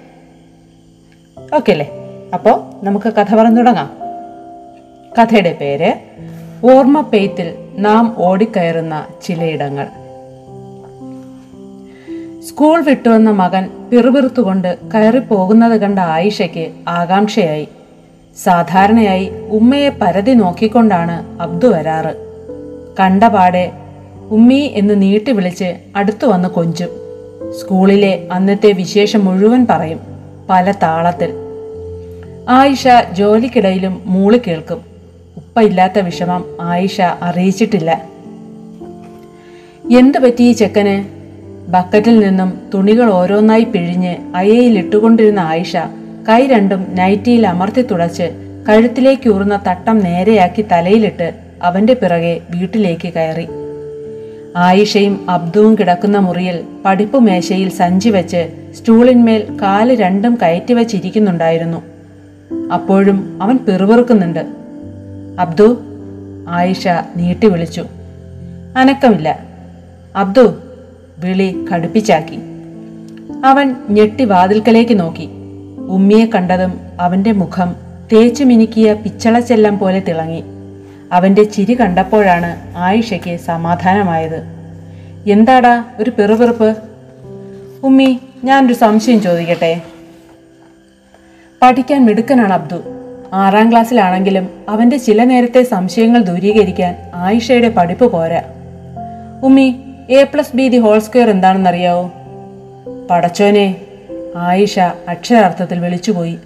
ഓക്കെ 1.54 1.72
അല്ലേ? 1.72 1.95
അപ്പോൾ 2.34 2.84
നമുക്ക് 2.84 3.12
കഥ 3.12 3.34
പറഞ്ഞു 3.34 3.56
തുടങ്ങാം. 3.56 3.90
കഥയുടെ 5.18 5.58
പേര് 5.60 5.94
ഓർമ്മ 6.72 7.00
പെയ്ത്തിൽ 7.00 7.54
നാം 7.78 8.14
ഓടിക്കയറുന്ന 8.18 9.06
ചിലയിടങ്ങൾ. 9.22 9.86
സ്കൂൾ 12.42 12.82
വിട്ടുവന്ന 12.82 13.30
മകൻ 13.30 13.70
പിറുപിറുത്തുകൊണ്ട് 13.92 14.78
കയറിപ്പോകുന്നത് 14.94 15.80
കണ്ട 15.80 15.98
ആയിഷയ്ക്ക് 15.98 16.68
ആകാംക്ഷയായി. 16.88 17.68
സാധാരണയായി 18.42 19.30
ഉമ്മയെ 19.50 19.88
പരതി 19.88 20.32
നോക്കിക്കൊണ്ടാണ് 20.32 21.42
അബ്ദു 21.42 21.68
വരാറ്. 21.68 22.16
കണ്ടപാടെ 23.00 23.72
ഉമ്മി 24.30 24.70
എന്ന് 24.74 25.02
നീട്ടി 25.02 25.32
വിളിച്ച് 25.32 25.74
അടുത്തു 25.96 26.26
വന്ന് 26.26 26.48
കൊഞ്ചും. 26.48 26.88
സ്കൂളിലെ 27.60 28.28
അന്നത്തെ 28.32 28.72
വിശേഷം 28.72 29.24
മുഴുവൻ 29.24 29.66
പറയും 29.70 30.00
പല 30.50 30.70
താളത്തിൽ. 30.70 31.45
ആയിഷ 32.48 32.88
ജോലിക്കിടയിലും 33.12 34.02
മൂളി 34.06 34.40
കേൾക്കും. 34.46 34.82
ഉപ്പ 35.36 35.60
ഇല്ലാത്ത 35.60 35.98
വിഷമം 35.98 36.44
ആയിഷ 36.60 37.00
അറിയിച്ചിട്ടില്ല. 37.00 38.02
എന്ത് 39.98 40.18
പറ്റി 40.18 40.42
ഈ 40.42 40.52
ചെക്കന്? 40.52 41.04
ബക്കറ്റിൽ 41.70 42.18
നിന്നും 42.18 42.58
തുണികൾ 42.74 43.10
ഓരോന്നായി 43.10 43.64
പിഴിഞ്ഞ് 43.64 44.16
അയയിൽ 44.34 44.78
ഇട്ടുകൊണ്ടിരുന്ന 44.78 45.40
ആയിഷ 45.40 45.76
കൈ 46.28 46.46
രണ്ടും 46.46 46.86
നൈറ്റിയിൽ 46.94 47.46
അമർത്തി 47.46 47.82
തുടച്ച് 47.82 48.30
കഴുത്തിലേക്ക് 48.68 49.28
ഊർന്ന 49.28 49.64
തട്ടം 49.68 49.98
നേരെയാക്കി 49.98 50.64
തലയിലിട്ട് 50.72 51.32
അവന്റെ 51.62 51.94
പിറകെ 51.94 52.40
വീട്ടിലേക്ക് 52.50 53.08
കയറി. 53.08 53.46
ആയിഷയും 54.56 55.30
അബ്ദുവും 55.30 55.74
കിടക്കുന്ന 55.74 56.18
മുറിയിൽ 56.18 56.64
പഠിപ്പ് 56.84 57.20
മേശയിൽ 57.20 57.68
സഞ്ചി 57.68 58.08
വെച്ച് 58.08 58.48
സ്റ്റൂളിന്മേൽ 58.74 59.58
കാൽ 59.62 59.94
രണ്ടും 59.94 60.38
കയറ്റി 60.42 60.72
വച്ചിരിക്കുന്നുണ്ടായിരുന്നു. 60.72 61.95
അപ്പോഴും 62.72 63.38
അവൻ 63.42 63.56
പിറുപിറുക്കുന്നുണ്ട്. 63.56 64.46
അബ്ദു 65.40 65.78
ആയിഷ 66.48 66.88
നീട്ടി 67.16 67.46
വിളിച്ചു. 67.46 67.84
അനക്കമില്ല. 68.76 69.40
അബ്ദു 70.16 70.56
വിളി 71.18 71.66
കടുപ്പിച്ചാക്കി. 71.72 72.38
അവൻ 73.44 73.74
ഞെട്ടി 73.90 74.24
വാതിൽക്കലേക്ക് 74.24 75.00
നോക്കി. 75.00 75.28
ഉമ്മിയെ 75.78 76.26
കണ്ടതും 76.26 76.80
അവന്റെ 77.00 77.32
മുഖം 77.32 77.76
തേച്ചു 78.12 78.44
മിനുക്കിയ 78.44 78.92
പിച്ചളച്ചെല്ലം 78.92 79.78
പോലെ 79.78 80.00
തിളങ്ങി. 80.00 80.44
അവന്റെ 81.12 81.42
ചിരി 81.42 81.74
കണ്ടപ്പോഴാണ് 81.74 82.76
ആയിഷയ്ക്ക് 82.76 83.36
സമാധാനമായത്. 83.36 84.42
എന്താടാ 85.30 85.84
ഒരു 85.98 86.10
പിറുപിറുപ്പ്? 86.10 86.76
ഉമ്മി 87.82 88.20
ഞാനൊരു 88.44 88.72
സംശയം 88.72 89.20
ചോദിക്കട്ടെ? 89.20 89.82
പഠിക്കാൻ 91.66 92.06
മിടുക്കനാണ് 92.06 92.52
അബ്ദു. 92.52 92.82
ആറാം 93.32 93.70
ക്ലാസ്സിലാണെങ്കിലും 93.70 94.48
അവന്റെ 94.68 94.96
ചില 94.96 95.24
നേരത്തെ 95.24 95.62
സംശയങ്ങൾ 95.62 96.22
ദൂരീകരിക്കാൻ 96.22 96.96
ആയിഷയുടെ 97.14 97.68
പഠിപ്പ് 97.68 98.12
പോരാ. 98.12 98.42
ഉമ്മി 99.42 99.76
A 100.10 100.24
plus 100.24 100.56
B 100.56 100.68
the 100.68 100.76
whole 100.76 100.98
square 100.98 101.30
എന്താണെന്നറിയാവോ? 101.30 102.12
പടച്ചോനെ 103.10 103.76
ആയിഷ 104.36 104.78
അക്ഷരാർത്ഥത്തിൽ 104.78 105.78
വിളിച്ചുപോയി. 105.78 106.38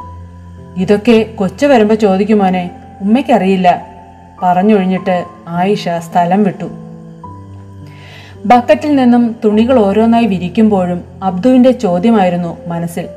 ഇതൊക്കെ 0.76 1.22
കൊച്ചു 1.22 1.66
വരുമ്പോൾ 1.66 1.94
ചോദിക്കുമോനെ 1.94 2.70
ഉമ്മയ്ക്കറിയില്ല. 3.00 3.86
പറഞ്ഞൊഴിഞ്ഞിട്ട് 4.42 5.24
ആയിഷ 5.48 5.88
സ്ഥലം 5.88 6.42
വിട്ടു. 6.42 6.66
ബക്കറ്റിൽ 8.46 8.96
നിന്നും 8.96 9.36
തുണികൾ 9.44 9.78
ഓരോന്നായി 9.78 10.26
വിരിക്കുമ്പോഴും 10.26 11.04
അബ്ദുവിന്റെ 11.22 11.70
ചോദ്യമായിരുന്നു 11.70 12.56
മനസ്സിൽ. 12.68 13.08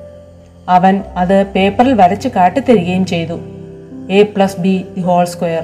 അവൻ 0.69 1.03
അത് 1.17 1.43
പേപ്പറിൽ 1.43 1.93
വരച്ച് 1.93 2.27
കാട്ടിത്തരികയും 2.27 3.05
ചെയ്തു. 3.05 3.39
A 4.09 4.23
plus 4.23 4.59
B 4.59 4.85
the 4.95 5.01
whole 5.01 5.25
square 5.25 5.63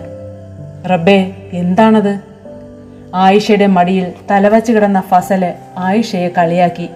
റബ്ബേ 0.90 1.36
എന്താണത്? 1.54 2.20
ആയിഷയുടെ 3.16 3.66
മടിയിൽ 3.66 4.14
തലവച്ച് 4.32 4.72
കിടന്ന 4.72 5.02
ഫസൽ 5.02 5.54
ആയിഷയെ 5.78 6.30
കളിയാക്കി. 6.38 6.90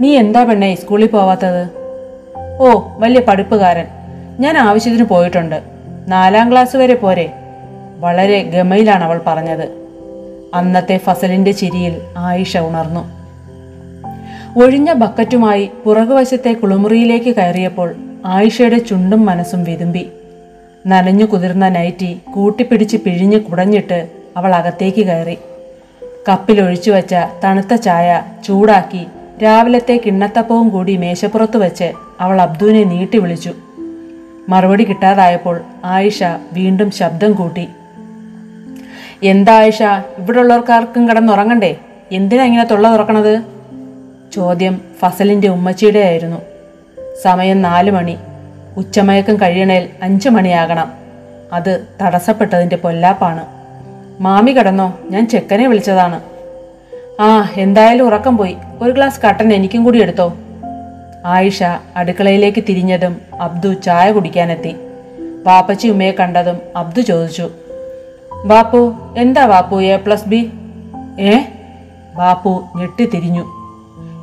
നീ 0.00 0.16
എന്താ 0.16 0.44
പെണ്ണെ 0.44 0.74
സ്കൂളിൽ 0.74 1.06
പോവാത്തത്? 1.06 1.68
ഓ 2.60 2.80
വലിയ 2.98 3.20
പഠിപ്പുകാരൻ. 3.20 3.84
ഞാൻ 4.40 4.58
ആവശ്യത്തിന് 4.58 5.04
പോയിട്ടുണ്ട്. 5.04 5.62
നാലാം 6.08 6.52
ക്ലാസ് 6.52 6.76
വരെ 6.76 6.94
പോരെ. 6.94 7.32
വളരെ 7.98 8.42
ഗമയിലാണ് 8.42 9.04
അവൾ 9.04 9.20
പറഞ്ഞത്. 9.26 9.68
അന്നത്തെ 10.54 10.98
ഫസലിന്റെ 10.98 11.52
ചിരിയിൽ 11.52 12.00
ആയിഷ 12.16 12.56
ഉണർന്നു. 12.56 13.17
ഒഴിഞ്ഞ 14.58 14.92
ബക്കറ്റുമായി 14.92 15.70
പുറകുവശത്തെ 15.84 16.52
കുളിമുറിയിലേക്ക് 16.52 17.36
കയറിയപ്പോൾ 17.36 17.94
ആയിഷയുടെ 18.26 18.78
ചുണ്ടും 18.78 19.26
മനസ്സും 19.26 19.64
വിതുമ്പി. 19.64 20.08
നനഞ്ഞു 20.86 21.24
കുതിർന്ന 21.24 21.68
നൈറ്റി 21.68 22.20
കൂട്ടിപ്പിടിച്ച് 22.34 22.96
പിഴിഞ്ഞ് 22.96 23.40
കുടഞ്ഞിട്ട് 23.40 24.08
അവൾ 24.36 24.54
അകത്തേക്ക് 24.54 25.06
കയറി. 25.06 25.38
കപ്പിലൊഴിച്ചു 26.28 26.90
വച്ച 26.90 27.14
തണുത്ത 27.44 27.74
ചായ 27.74 28.22
ചൂടാക്കി 28.44 29.06
രാവിലത്തെ 29.42 30.00
കിണ്ണത്തപ്പവും 30.06 30.68
കൂടി 30.68 30.96
മേശപ്പുറത്ത് 30.96 31.56
വെച്ച് 31.56 31.92
അവൾ 32.20 32.40
അബ്ദുവിനെ 32.40 32.84
നീട്ടി 32.84 33.18
വിളിച്ചു. 33.18 33.52
മറുപടി 34.48 34.84
കിട്ടാതായപ്പോൾ 34.84 35.60
ആയിഷ 35.84 36.22
വീണ്ടും 36.52 36.90
ശബ്ദം 36.90 37.32
കൂട്ടി. 37.32 37.68
എന്താ 39.22 39.58
ആയിഷ? 39.58 39.82
ഇവിടെ 40.18 40.40
ഉള്ളവർക്കാർക്കും 40.40 41.08
കിടന്നുറങ്ങണ്ടേ? 41.08 41.76
എന്തിനാ 42.12 42.44
ഇങ്ങനെ 42.44 42.64
തൊള്ള 42.64 42.92
തുറക്കണത്? 42.92 43.57
ചോദ്യം 44.32 44.80
ഫസലിന്റെ 44.98 45.48
ഉമ്മച്ചിയുടെ 45.48 45.98
ആയിരുന്നു. 45.98 46.36
സമയം 47.22 47.62
നാല് 47.62 47.90
മണി. 47.90 48.16
ഉച്ചമയക്കം 48.76 49.36
കഴിയണേൽ 49.36 49.88
അഞ്ച് 50.02 50.28
മണിയാകണം. 50.28 50.92
അത് 51.52 51.86
തടസ്സപ്പെട്ടതിന്റെ 52.02 52.76
പൊല്ലാപ്പാണ്. 52.76 53.46
മാമി 54.22 54.52
കടന്നോ? 54.52 54.98
ഞാൻ 55.10 55.28
ചെക്കനെ 55.28 55.66
വിളിച്ചതാണ്. 55.66 56.20
ആ 57.20 57.50
എന്തായാലും 57.56 58.06
ഉറക്കം 58.06 58.36
പോയി. 58.36 58.56
ഒരു 58.82 58.92
ഗ്ലാസ് 58.92 59.20
കട്ടൻ 59.20 59.52
എനിക്കും 59.52 59.84
കൂടി 59.84 60.02
എടുത്തോ? 60.02 60.34
ആയിഷ 61.24 61.62
അടുക്കളയിലേക്ക് 61.96 62.64
തിരിഞ്ഞതും 62.68 63.20
അബ്ദു 63.40 63.72
ചായ 63.72 64.12
കുടിക്കാനെത്തി. 64.12 64.76
വാപ്പച്ചി 65.44 65.88
ഉമ്മയെ 65.88 66.10
കണ്ടതും 66.10 66.60
അബ്ദു 66.76 67.00
ചോദിച്ചു. 67.00 67.50
ബാപ്പു 68.44 68.94
എന്താ 69.16 69.46
ബാപ്പു 69.46 69.82
എ 69.82 69.96
പ്ലസ് 69.96 70.28
ബി? 70.28 70.52
ഏ? 71.20 71.38
ബാപ്പു 72.16 72.64
ഞെട്ടിത്തിരിഞ്ഞു. 72.76 73.57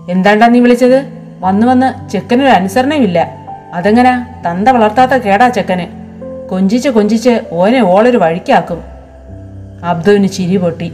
എന്താണ്ടാ 0.10 0.48
നീ 0.48 0.60
വിളിച്ചത്? 0.60 1.06
വന്നു 1.40 1.68
വന്ന് 1.68 2.10
ചെക്കനൊരു 2.10 2.50
അനുസരണയുമില്ല 2.50 3.36
അതെങ്ങനാ? 3.74 4.26
തന്ത 4.48 4.70
വളർത്താത്ത 4.70 5.12
കേടാ 5.12 5.50
ചെക്കന്. 5.50 6.06
കൊഞ്ചിച്ച് 6.50 6.90
കൊഞ്ചിച്ച് 6.90 7.40
ഓനെ 7.52 7.82
ഓളൊരു 7.82 8.18
വഴിക്കാക്കും. 8.18 8.82
അബ്ദുവിന് 9.86 10.28
ചിരി 10.28 10.58
പൊട്ടി. 10.58 10.94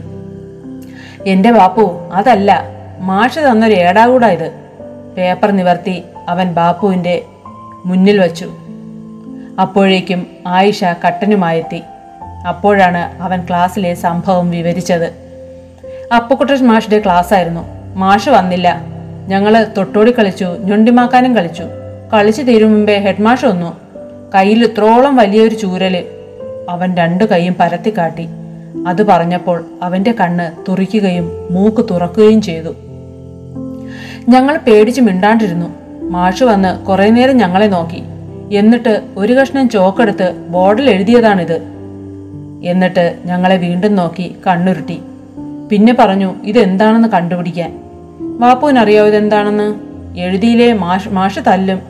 എന്റെ 1.26 1.50
ബാപ്പു 1.50 2.10
അതല്ല. 2.12 2.62
മാഷ് 2.98 3.38
തന്നൊരു 3.38 3.74
ഏടാകൂടാ 3.74 4.28
ഇത്. 4.28 4.52
പേപ്പർ 5.16 5.50
നിവർത്തി 5.50 6.02
അവൻ 6.28 6.54
ബാപ്പുവിന്റെ 6.54 7.22
മുന്നിൽ 7.86 8.20
വച്ചു. 8.20 8.52
അപ്പോഴേക്കും 9.60 10.26
ആയിഷ 10.46 10.84
കട്ടനുമായെത്തി. 10.84 11.82
അപ്പോഴാണ് 12.48 13.22
അവൻ 13.22 13.46
ക്ലാസ്സിലെ 13.48 13.94
സംഭവം 13.94 14.50
വിവരിച്ചത്. 14.50 15.12
അപ്പുക്കുട്ടൻ 16.16 17.00
ക്ലാസ് 17.00 17.34
ആയിരുന്നു 17.34 17.94
മാഷ് 17.94 18.28
വന്നില്ല. 18.28 18.91
ഞങ്ങൾ 19.28 19.66
തൊട്ടോടി 19.76 20.10
കളിച്ചു 20.10 20.44
ഞൊണ്ടിമാക്കാനും 20.44 21.36
കളിച്ചു. 21.36 21.62
കളിച്ചു 22.12 22.42
തീരും 22.42 22.72
മുമ്പേ 22.72 22.98
ഹെഡ്മാഷ് 22.98 23.44
വന്നു. 23.44 23.76
കയ്യിൽ 24.34 24.64
ഇത്രോളം 24.64 25.16
വലിയൊരു 25.16 25.54
ചൂരൽ 25.54 26.04
അവൻ 26.68 26.94
രണ്ടു 26.94 27.24
കൈയും 27.24 27.56
പരത്തി 27.60 27.96
കാട്ടി. 27.98 28.26
അത് 28.86 29.02
പറഞ്ഞപ്പോൾ 29.02 29.64
അവന്റെ 29.82 30.12
കണ്ണ് 30.12 30.70
തുറിക്കുകയും 30.70 31.30
മൂക്ക് 31.50 31.84
തുറക്കുകയും 31.90 32.42
ചെയ്തു. 32.42 32.74
ഞങ്ങൾ 34.28 34.56
പേടിച്ച് 34.56 35.00
മിണ്ടാണ്ടിരുന്നു. 35.00 35.66
മാഷ് 36.02 36.44
വന്ന് 36.44 36.86
കുറേ 36.86 37.10
നേരം 37.10 37.36
ഞങ്ങളെ 37.36 37.66
നോക്കി. 37.66 38.02
എന്നിട്ട് 38.56 39.02
ഒരു 39.16 39.32
കഷ്ണം 39.32 39.68
ചോക്കെടുത്ത് 39.68 40.46
ബോർഡിൽ 40.48 40.90
എഴുതിയതാണിത്. 40.90 41.62
എന്നിട്ട് 42.64 43.18
ഞങ്ങളെ 43.24 43.56
വീണ്ടും 43.56 43.96
നോക്കി 43.96 44.36
കണ്ണുരുട്ടി. 44.46 45.00
പിന്നെ 45.70 45.96
പറഞ്ഞു 45.98 46.34
ഇതെന്താണെന്ന് 46.44 47.08
കണ്ടുപിടിക്കാൻ? 47.08 47.81
ബാപ്പുവിനറിയാവോ 48.40 49.08
ഇതെന്താണെന്ന്? 49.08 49.74
എഴുതിയിലെ 50.18 50.72
മാഷ് 50.72 51.08
മാഷ് 51.08 51.40
തല്ലും. 51.46 51.82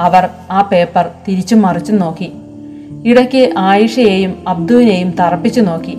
അവർ 0.00 0.28
ആ 0.50 0.68
പേപ്പർ 0.72 1.10
തിരിച്ചു 1.28 1.54
മറിച്ചു 1.54 1.92
നോക്കി. 1.92 2.32
ഇടയ്ക്ക് 3.06 3.54
ആയിഷയെയും 3.58 4.44
അബ്ദുവിനെയും 4.48 5.10
തറപ്പിച്ചു 5.10 5.60
നോക്കി. 5.60 5.98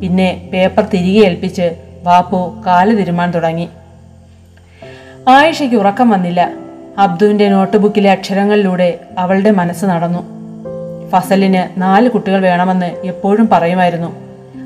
പിന്നെ 0.00 0.50
പേപ്പർ 0.52 0.84
തിരികെ 0.84 1.26
ഏൽപ്പിച്ച് 1.26 1.70
ബാപ്പു 2.06 2.62
കാൽ 2.66 2.96
തിരുമാൻ 2.96 3.30
തുടങ്ങി. 3.30 3.68
ആയിഷയ്ക്ക് 5.28 5.76
ഉറക്കം 5.76 6.10
വന്നില്ല. 6.10 6.52
അബ്ദുവിന്റെ 6.98 7.48
നോട്ട്ബുക്കിലെ 7.48 8.12
അക്ഷരങ്ങളിലൂടെ 8.12 8.98
അവളുടെ 9.18 9.50
മനസ്സ് 9.50 9.84
നടന്നു. 9.84 10.22
ഫസലിന് 11.08 11.80
നാല് 11.80 12.08
കുട്ടികൾ 12.08 12.42
വേണമെന്ന് 12.42 12.86
എപ്പോഴും 12.86 13.48
പറയുമായിരുന്നു. 13.52 14.16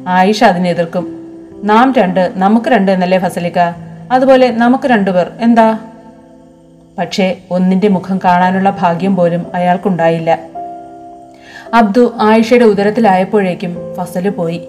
ആയിഷ 0.09 0.44
അതിനെ 0.44 0.71
എതിർക്കും. 0.71 1.29
നാം 1.64 1.92
രണ്ട് 1.99 2.33
നമുക്ക് 2.37 2.71
രണ്ട് 2.71 2.92
എന്നല്ലേ 2.92 3.18
ഫസലിക്ക? 3.18 3.89
അതുപോലെ 4.11 4.51
നമുക്ക് 4.51 4.88
രണ്ടുപേർ. 4.88 5.31
എന്താ? 5.40 5.79
പക്ഷേ 6.99 7.37
ഒന്നിന്റെ 7.51 7.88
മുഖം 7.88 8.20
കാണാനുള്ള 8.25 8.77
ഭാഗ്യം 8.81 9.16
പോലും 9.16 9.46
അയാൾക്കുണ്ടായില്ല. 9.55 10.38
അബ്ദു 11.75 12.16
ആയിഷയുടെ 12.20 12.64
ഉദരത്തിലായപ്പോഴേക്കും 12.64 13.77
ഫസൽ 13.94 14.29
പോയി. 14.29 14.68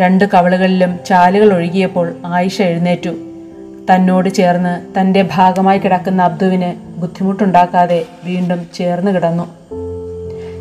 രണ്ട് 0.00 0.24
കവളുകളിലും 0.24 0.98
ചാലുകൾ 1.06 1.54
ഒഴുകിയപ്പോൾ 1.54 2.12
ആയിഷ 2.26 2.62
എഴുന്നേറ്റു. 2.62 3.10
തന്നോട് 3.90 4.28
ചേർന്ന് 4.28 5.00
തന്റെ 5.00 5.28
ഭാഗമായി 5.34 5.78
കിടക്കുന്ന 5.78 6.22
അബ്ദുവിന് 6.22 7.00
ബുദ്ധിമുട്ടുണ്ടാക്കാതെ 7.00 8.04
വീണ്ടും 8.24 8.66
ചേർന്ന് 8.74 9.10
കിടന്നു. 9.10 9.44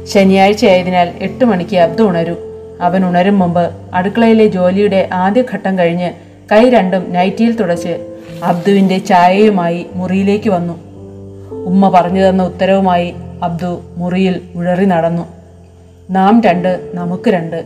ശനിയാഴ്ചയായതിനാൽ 0.06 1.13
എട്ട് 1.21 1.45
മണിക്ക് 1.45 1.78
അബ്ദു 1.78 2.04
ഉണരൂ. 2.04 2.36
അവൻ 2.82 3.06
ഉണരും 3.06 3.39
മുമ്പ് 3.39 3.71
അടുക്കളയിലെ 3.93 4.47
ജോലിയുടെ 4.47 5.10
ആദ്യഘട്ടം 5.13 5.78
കഴിഞ്ഞ് 5.78 6.29
കൈ 6.51 6.69
രണ്ടും 6.69 7.13
നൈറ്റിയിൽ 7.13 7.55
തുടച്ച് 7.55 8.17
അബ്ദുവിന്റെ 8.43 8.97
ചായയുമായി 8.97 9.85
മുറിയിലേക്ക് 9.93 10.49
വന്നു. 10.49 10.73
ഉമ്മ 11.51 11.89
പറഞ്ഞു 11.89 12.29
തന്ന 12.29 12.43
ഉത്തരവുമായി 12.43 13.13
അബ്ദു 13.43 13.81
മുറിയിൽ 13.97 14.41
ഉഴറി 14.55 14.85
നടന്നു. 14.85 15.27
നാം 16.09 16.41
രണ്ട് 16.41 16.91
നമുക്ക് 16.93 17.29
രണ്ട്. 17.29 17.63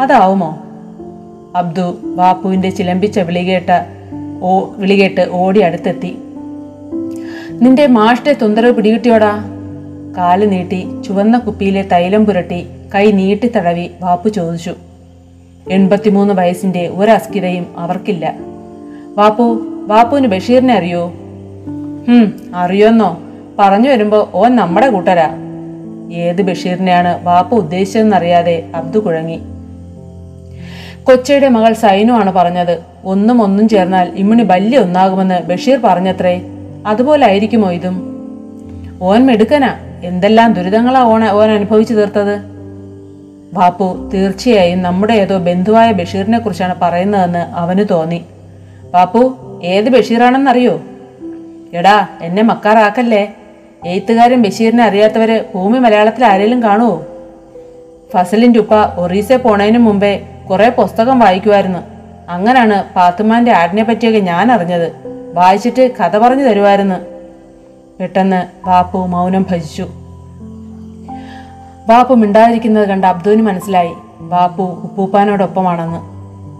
അതാവുമോ? 0.00 0.58
അബ്ദു 1.56 1.98
ബാപ്പുവിന്റെ 2.16 2.70
ചിലമ്പിച്ച 2.70 3.18
വിളികേട്ട 3.18 3.70
ഓ 4.42 4.64
വിളികേട്ട് 4.76 5.28
ഓടി 5.30 5.60
അടുത്തെത്തി. 5.60 6.18
നിന്റെ 7.62 7.86
മാഷ്ടെ 7.86 8.36
തൊന്തരവ് 8.42 8.72
പിടികിട്ടിയോടാ? 8.72 9.44
കാൽ 10.16 10.48
നീട്ടി 10.48 11.02
ചുവന്ന 11.06 11.38
കുപ്പിയിലെ 11.38 11.82
തൈലം 11.82 12.26
പുരട്ടി 12.26 12.66
കൈ 12.94 13.10
നീട്ടി 13.10 13.48
തടവി 13.48 13.90
ബാപ്പു 14.02 14.28
ചോദിച്ചു. 14.28 14.74
എൺപത്തിമൂന്ന് 15.70 16.34
വയസ്സിന്റെ 16.34 16.88
ഒരസ്കിതയും 16.88 17.66
അവർക്കില്ല. 17.78 18.34
വാപ്പു 19.18 19.58
വാപ്പുവിന് 19.86 20.26
ബഷീറിനെ 20.26 20.74
അറിയോ? 20.74 21.06
ഹും 22.08 22.40
അറിയോന്നോ? 22.54 23.18
പറഞ്ഞു 23.58 23.90
വരുമ്പോ 23.90 24.30
ഓൻ 24.34 24.56
നമ്മുടെ 24.56 24.90
കൂട്ടരാ. 24.90 25.30
ഏത് 26.12 26.42
ബഷീറിനെയാണ് 26.42 27.24
വാപ്പു 27.24 27.56
ഉദ്ദേശിച്ചതെന്നറിയാതെ 27.56 28.70
അബ്ദു 28.74 28.98
കുഴങ്ങി. 28.98 29.40
കൊച്ചയുടെ 31.04 31.48
മകൾ 31.48 31.72
സൈനു 31.72 32.12
ആണ് 32.12 32.32
പറഞ്ഞത്. 32.32 32.78
ഒന്നും 33.04 33.42
ഒന്നും 33.42 33.68
ചേർന്നാൽ 33.68 34.12
ഇമ്മിണി 34.16 34.42
വല്യ 34.42 34.78
ഒന്നാകുമെന്ന് 34.78 35.42
ബഷീർ 35.42 35.78
പറഞ്ഞത്രേ. 35.84 36.42
അതുപോലെ 36.86 37.26
ആയിരിക്കുമോ 37.26 37.72
ഇതും? 37.72 38.14
ഓൻ 39.02 39.26
മെടുക്കനാ. 39.26 39.74
എന്തെല്ലാം 40.04 40.52
ദുരിതങ്ങളാ 40.52 41.02
ഓൺ 41.02 41.24
ഓൻ 41.24 41.50
അനുഭവിച്ചു 41.50 41.94
തീർത്തത്? 41.94 42.53
ബാപ്പു 43.54 44.10
തീർച്ചയായും 44.14 44.82
നമ്മുടെ 44.82 45.14
ഏതോ 45.14 45.36
ബന്ധുവായ 45.38 45.92
ബഷീറിനെ 45.92 46.38
കുറിച്ചാണ് 46.38 46.74
പറയുന്നതെന്ന് 46.82 47.38
അവന് 47.38 47.84
തോന്നി. 47.90 48.24
ബാപ്പു 48.94 49.22
ഏത് 49.64 49.88
ബഷീറാണെന്നറിയോ? 49.88 50.82
എടാ 51.74 52.08
എന്നെ 52.22 52.42
മക്കാറാക്കല്ലേ? 52.42 53.32
എഴുത്തുകാരൻ 53.86 54.42
ബഷീറിനെ 54.42 54.84
അറിയാത്തവര് 54.84 55.44
ഭൂമി 55.54 55.78
മലയാളത്തിൽ 55.78 56.24
ആരെങ്കിലും 56.24 56.62
കാണുമോ 56.62 57.04
ഫസലിന്റെ 58.14 58.58
ഉപ്പ 58.58 58.74
ഒറീസെ 58.74 59.36
പോണതിന് 59.36 59.78
മുമ്പേ 59.78 60.12
കുറേ 60.50 60.68
പുസ്തകം 60.68 61.18
വായിക്കുമായിരുന്നു 61.18 61.78
അങ്ങനാണ് 62.28 62.94
പാത്തുമാന്റെ 62.94 63.52
ആടിനെ 63.52 63.84
പറ്റിയൊക്കെ 63.84 64.20
ഞാൻ 64.20 64.52
അറിഞ്ഞത്. 64.52 64.92
വായിച്ചിട്ട് 65.34 65.92
കഥ 66.00 66.18
പറഞ്ഞു 66.18 66.42
തരുമായിരുന്നു 66.42 66.98
പെട്ടെന്ന് 68.00 68.40
ബാപ്പു 68.66 68.98
മൗനം 68.98 69.46
ഭജിച്ചു. 69.50 69.86
ബാപ്പു 71.88 72.14
മിണ്ടാതിരിക്കുന്നത് 72.14 72.88
കണ്ട് 72.88 73.06
അബ്ദുവിന് 73.06 73.42
മനസ്സിലായി. 73.42 73.92
ബാപ്പു 74.20 74.62
ഉപ്പൂപ്പാനോടൊപ്പമാണെന്ന്. 74.62 75.98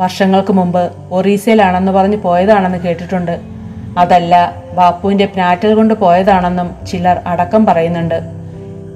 വർഷങ്ങൾക്ക് 0.02 0.52
മുമ്പ് 0.52 0.92
ഒറീസയിലാണെന്ന് 1.12 1.92
പറഞ്ഞ് 1.92 2.16
പോയതാണെന്ന് 2.16 2.78
കേട്ടിട്ടുണ്ട്. 2.78 3.40
അതല്ല 3.98 4.54
ബാപ്പുവിന്റെ 4.76 5.26
പിനാറ്റൽ 5.26 5.74
കൊണ്ട് 5.74 5.94
പോയതാണെന്നും 5.94 6.86
ചിലർ 6.86 7.20
അടക്കം 7.26 7.66
പറയുന്നുണ്ട്. 7.66 8.22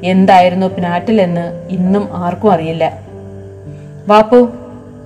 എന്തായിരുന്നു 0.05 0.67
പിനാറ്റൽ 0.67 1.21
എന്ന് 1.21 1.67
ഇന്നും 1.69 2.09
ആർക്കും 2.13 2.53
അറിയില്ല. 2.53 2.99
ബാപ്പു 4.09 4.49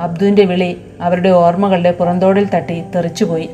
അബ്ദുവിന്റെ 0.00 0.44
വിളി 0.44 0.80
അവരുടെ 1.00 1.28
ഓർമ്മകളുടെ 1.28 1.90
പുറന്തോടിൽ 1.90 2.48
തട്ടി 2.54 2.85
തെറിച്ചുപോയി. 2.94 3.50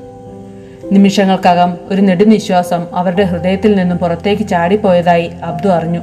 നിമിഷങ്ങൾക്കകം 0.93 1.77
ഒരു 1.91 2.01
നെടുനിശ്വാസം 2.01 2.87
അവരുടെ 2.93 3.23
ഹൃദയത്തിൽ 3.23 3.75
നിന്നും 3.75 3.99
പുറത്തേക്ക് 3.99 4.49
ചാടിപ്പോയതായി 4.49 5.31
അബ്ദു 5.45 5.69
അറിഞ്ഞു. 5.69 6.01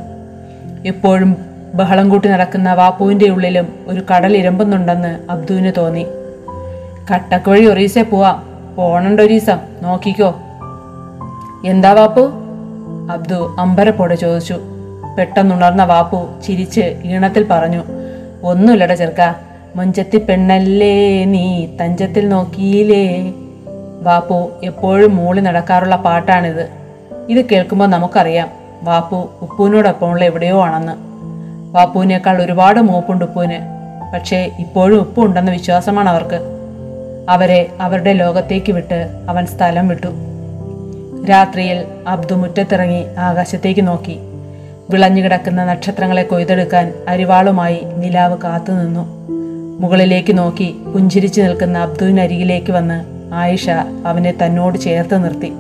എപ്പോഴും 0.86 1.45
ബഹളം 1.76 2.10
കൂട്ടി 2.10 2.30
നടക്കുന്ന 2.30 2.74
വാപ്പുവിന്റെ 2.74 3.30
ഉള്ളിലും 3.30 3.68
ഒരു 3.88 4.02
കടൽ 4.12 4.38
ഇരമ്പുന്നുണ്ടെന്ന് 4.38 5.20
അബ്ദുവിന് 5.30 5.72
തോന്നി. 5.78 6.06
കട്ടക്ക് 7.14 7.50
വഴി 7.50 7.66
ഒറീസെ 7.66 8.02
പോവാം. 8.02 8.44
പോണണ്ട 8.76 9.20
ഒരീസ. 9.20 9.50
നോക്കിക്കോ. 9.82 10.36
എന്താ 11.66 11.94
വാപ്പു? 11.94 12.22
അബ്ദു 13.12 13.56
അമ്പരപ്പോടെ 13.60 14.16
ചോദിച്ചു. 14.16 14.56
പെട്ടെന്നുണർന്ന 15.20 15.84
വാപ്പു 15.84 16.28
ചിരിച്ച് 16.48 17.02
ഈണത്തിൽ 17.06 17.46
പറഞ്ഞു. 17.52 17.84
ഒന്നുമില്ലട 18.44 18.94
ചെറുക്ക. 18.94 19.34
മുഞ്ചത്തി 19.76 20.18
പെണ്ണല്ലേ 20.18 21.26
നീ? 21.26 21.68
തഞ്ചത്തിൽ 21.82 22.30
നോക്കിയില്ലേ? 22.30 23.34
വാപ്പു 24.02 24.52
എപ്പോഴും 24.64 25.16
മൂളി 25.16 25.42
നടക്കാറുള്ള 25.42 25.96
പാട്ടാണിത്. 25.96 26.70
ഇത് 27.30 27.46
കേൾക്കുമ്പോൾ 27.46 27.86
നമുക്കറിയാം. 27.86 28.50
വാപ്പു 28.84 29.30
ഉപ്പൂനോടൊപ്പമുള്ള 29.42 30.24
എവിടെയോ 30.24 30.62
ആണെന്ന്. 30.62 31.15
ബാപ്പുവിനേക്കാൾ 31.76 32.42
ഒരുപാട് 32.42 32.80
മൂപ്പുണ്ട് 32.80 33.26
ഉപ്പുവിന്. 33.26 33.60
പക്ഷേ 34.14 34.52
ഇപ്പോഴും 34.60 35.00
ഉപ്പുണ്ടെന്ന 35.00 35.52
വിശ്വാസമാണ് 35.52 36.10
അവർക്ക്. 36.10 36.40
അവരെ 37.30 37.70
അവരുടെ 37.82 38.14
ലോകത്തേക്ക് 38.14 38.72
വിട്ട് 38.72 39.26
അവൻ 39.30 39.46
സ്ഥലം 39.46 39.88
വിട്ടു. 39.88 40.08
രാത്രിയിൽ 41.30 41.84
അബ്ദു 42.08 42.36
മുറ്റത്തിറങ്ങി 42.36 43.06
ആകാശത്തേക്ക് 43.18 43.88
നോക്കി. 43.88 44.18
വിളഞ്ഞു 44.90 45.22
കിടക്കുന്ന 45.22 45.66
നക്ഷത്രങ്ങളെ 45.66 46.24
കൊയ്തെടുക്കാൻ 46.24 46.94
അരിവാളുമായി 47.08 47.82
നിലാവ് 47.98 48.38
കാത്തുനിന്നു 48.44 49.04
മുകളിലേക്ക് 49.80 50.38
നോക്കി 50.38 50.76
പുഞ്ചിരിച്ചു 50.94 51.42
നിൽക്കുന്ന 51.42 51.78
അബ്ദുവിനരികിലേക്ക് 51.78 52.72
വന്ന് 52.72 53.06
ആയിഷ 53.34 53.70
അവനെ 54.06 54.34
തന്നോട് 54.46 54.78
ചേർത്ത് 54.78 55.24
നിർത്തി. 55.24 55.54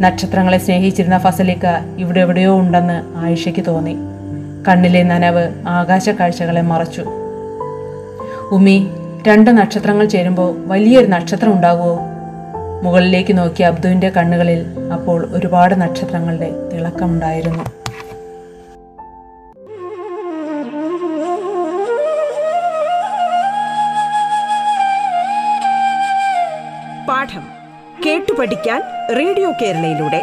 നക്ഷത്രങ്ങളെ 0.00 0.58
സ്നേഹിച്ചിരുന്ന 0.58 1.18
ഫസലിക്ക 1.18 1.66
ഇവിടെ 1.98 2.20
എവിടെയോ 2.20 2.60
ഉണ്ടെന്ന് 2.60 3.02
ആയിഷയ്ക്ക് 3.16 3.66
തോന്നി. 3.66 3.96
കണ്ണിലെ 4.68 5.02
നനവ് 5.02 5.42
ആകാശ 5.78 6.08
കാഴ്ചകളെ 6.08 6.60
മറച്ചു. 6.60 7.02
ഉമി 8.56 8.76
രണ്ട് 9.26 9.50
നക്ഷത്രങ്ങൾ 9.50 10.06
ചേരുമ്പോൾ 10.14 10.50
വലിയൊരു 10.70 11.06
നക്ഷത്രം 11.06 11.52
ഉണ്ടാകുമോ 11.52 11.94
മുകളിലേക്ക് 12.84 13.38
നോക്കിയ 13.38 13.66
അബ്ദുവിന്റെ 13.66 14.08
കണ്ണുകളിൽ 14.10 14.60
അപ്പോൾ 14.92 15.20
ഒരുപാട് 15.36 15.74
നക്ഷത്രങ്ങളുടെ 15.80 16.50
തിളക്കമുണ്ടായിരുന്നു. 16.72 17.64
പാഠം 27.08 27.44
കേട്ടു 28.06 28.32
പഠിക്കാൻ 28.38 28.80
റേഡിയോ 29.18 29.50
കേരളയിലൂടെ. 29.62 30.22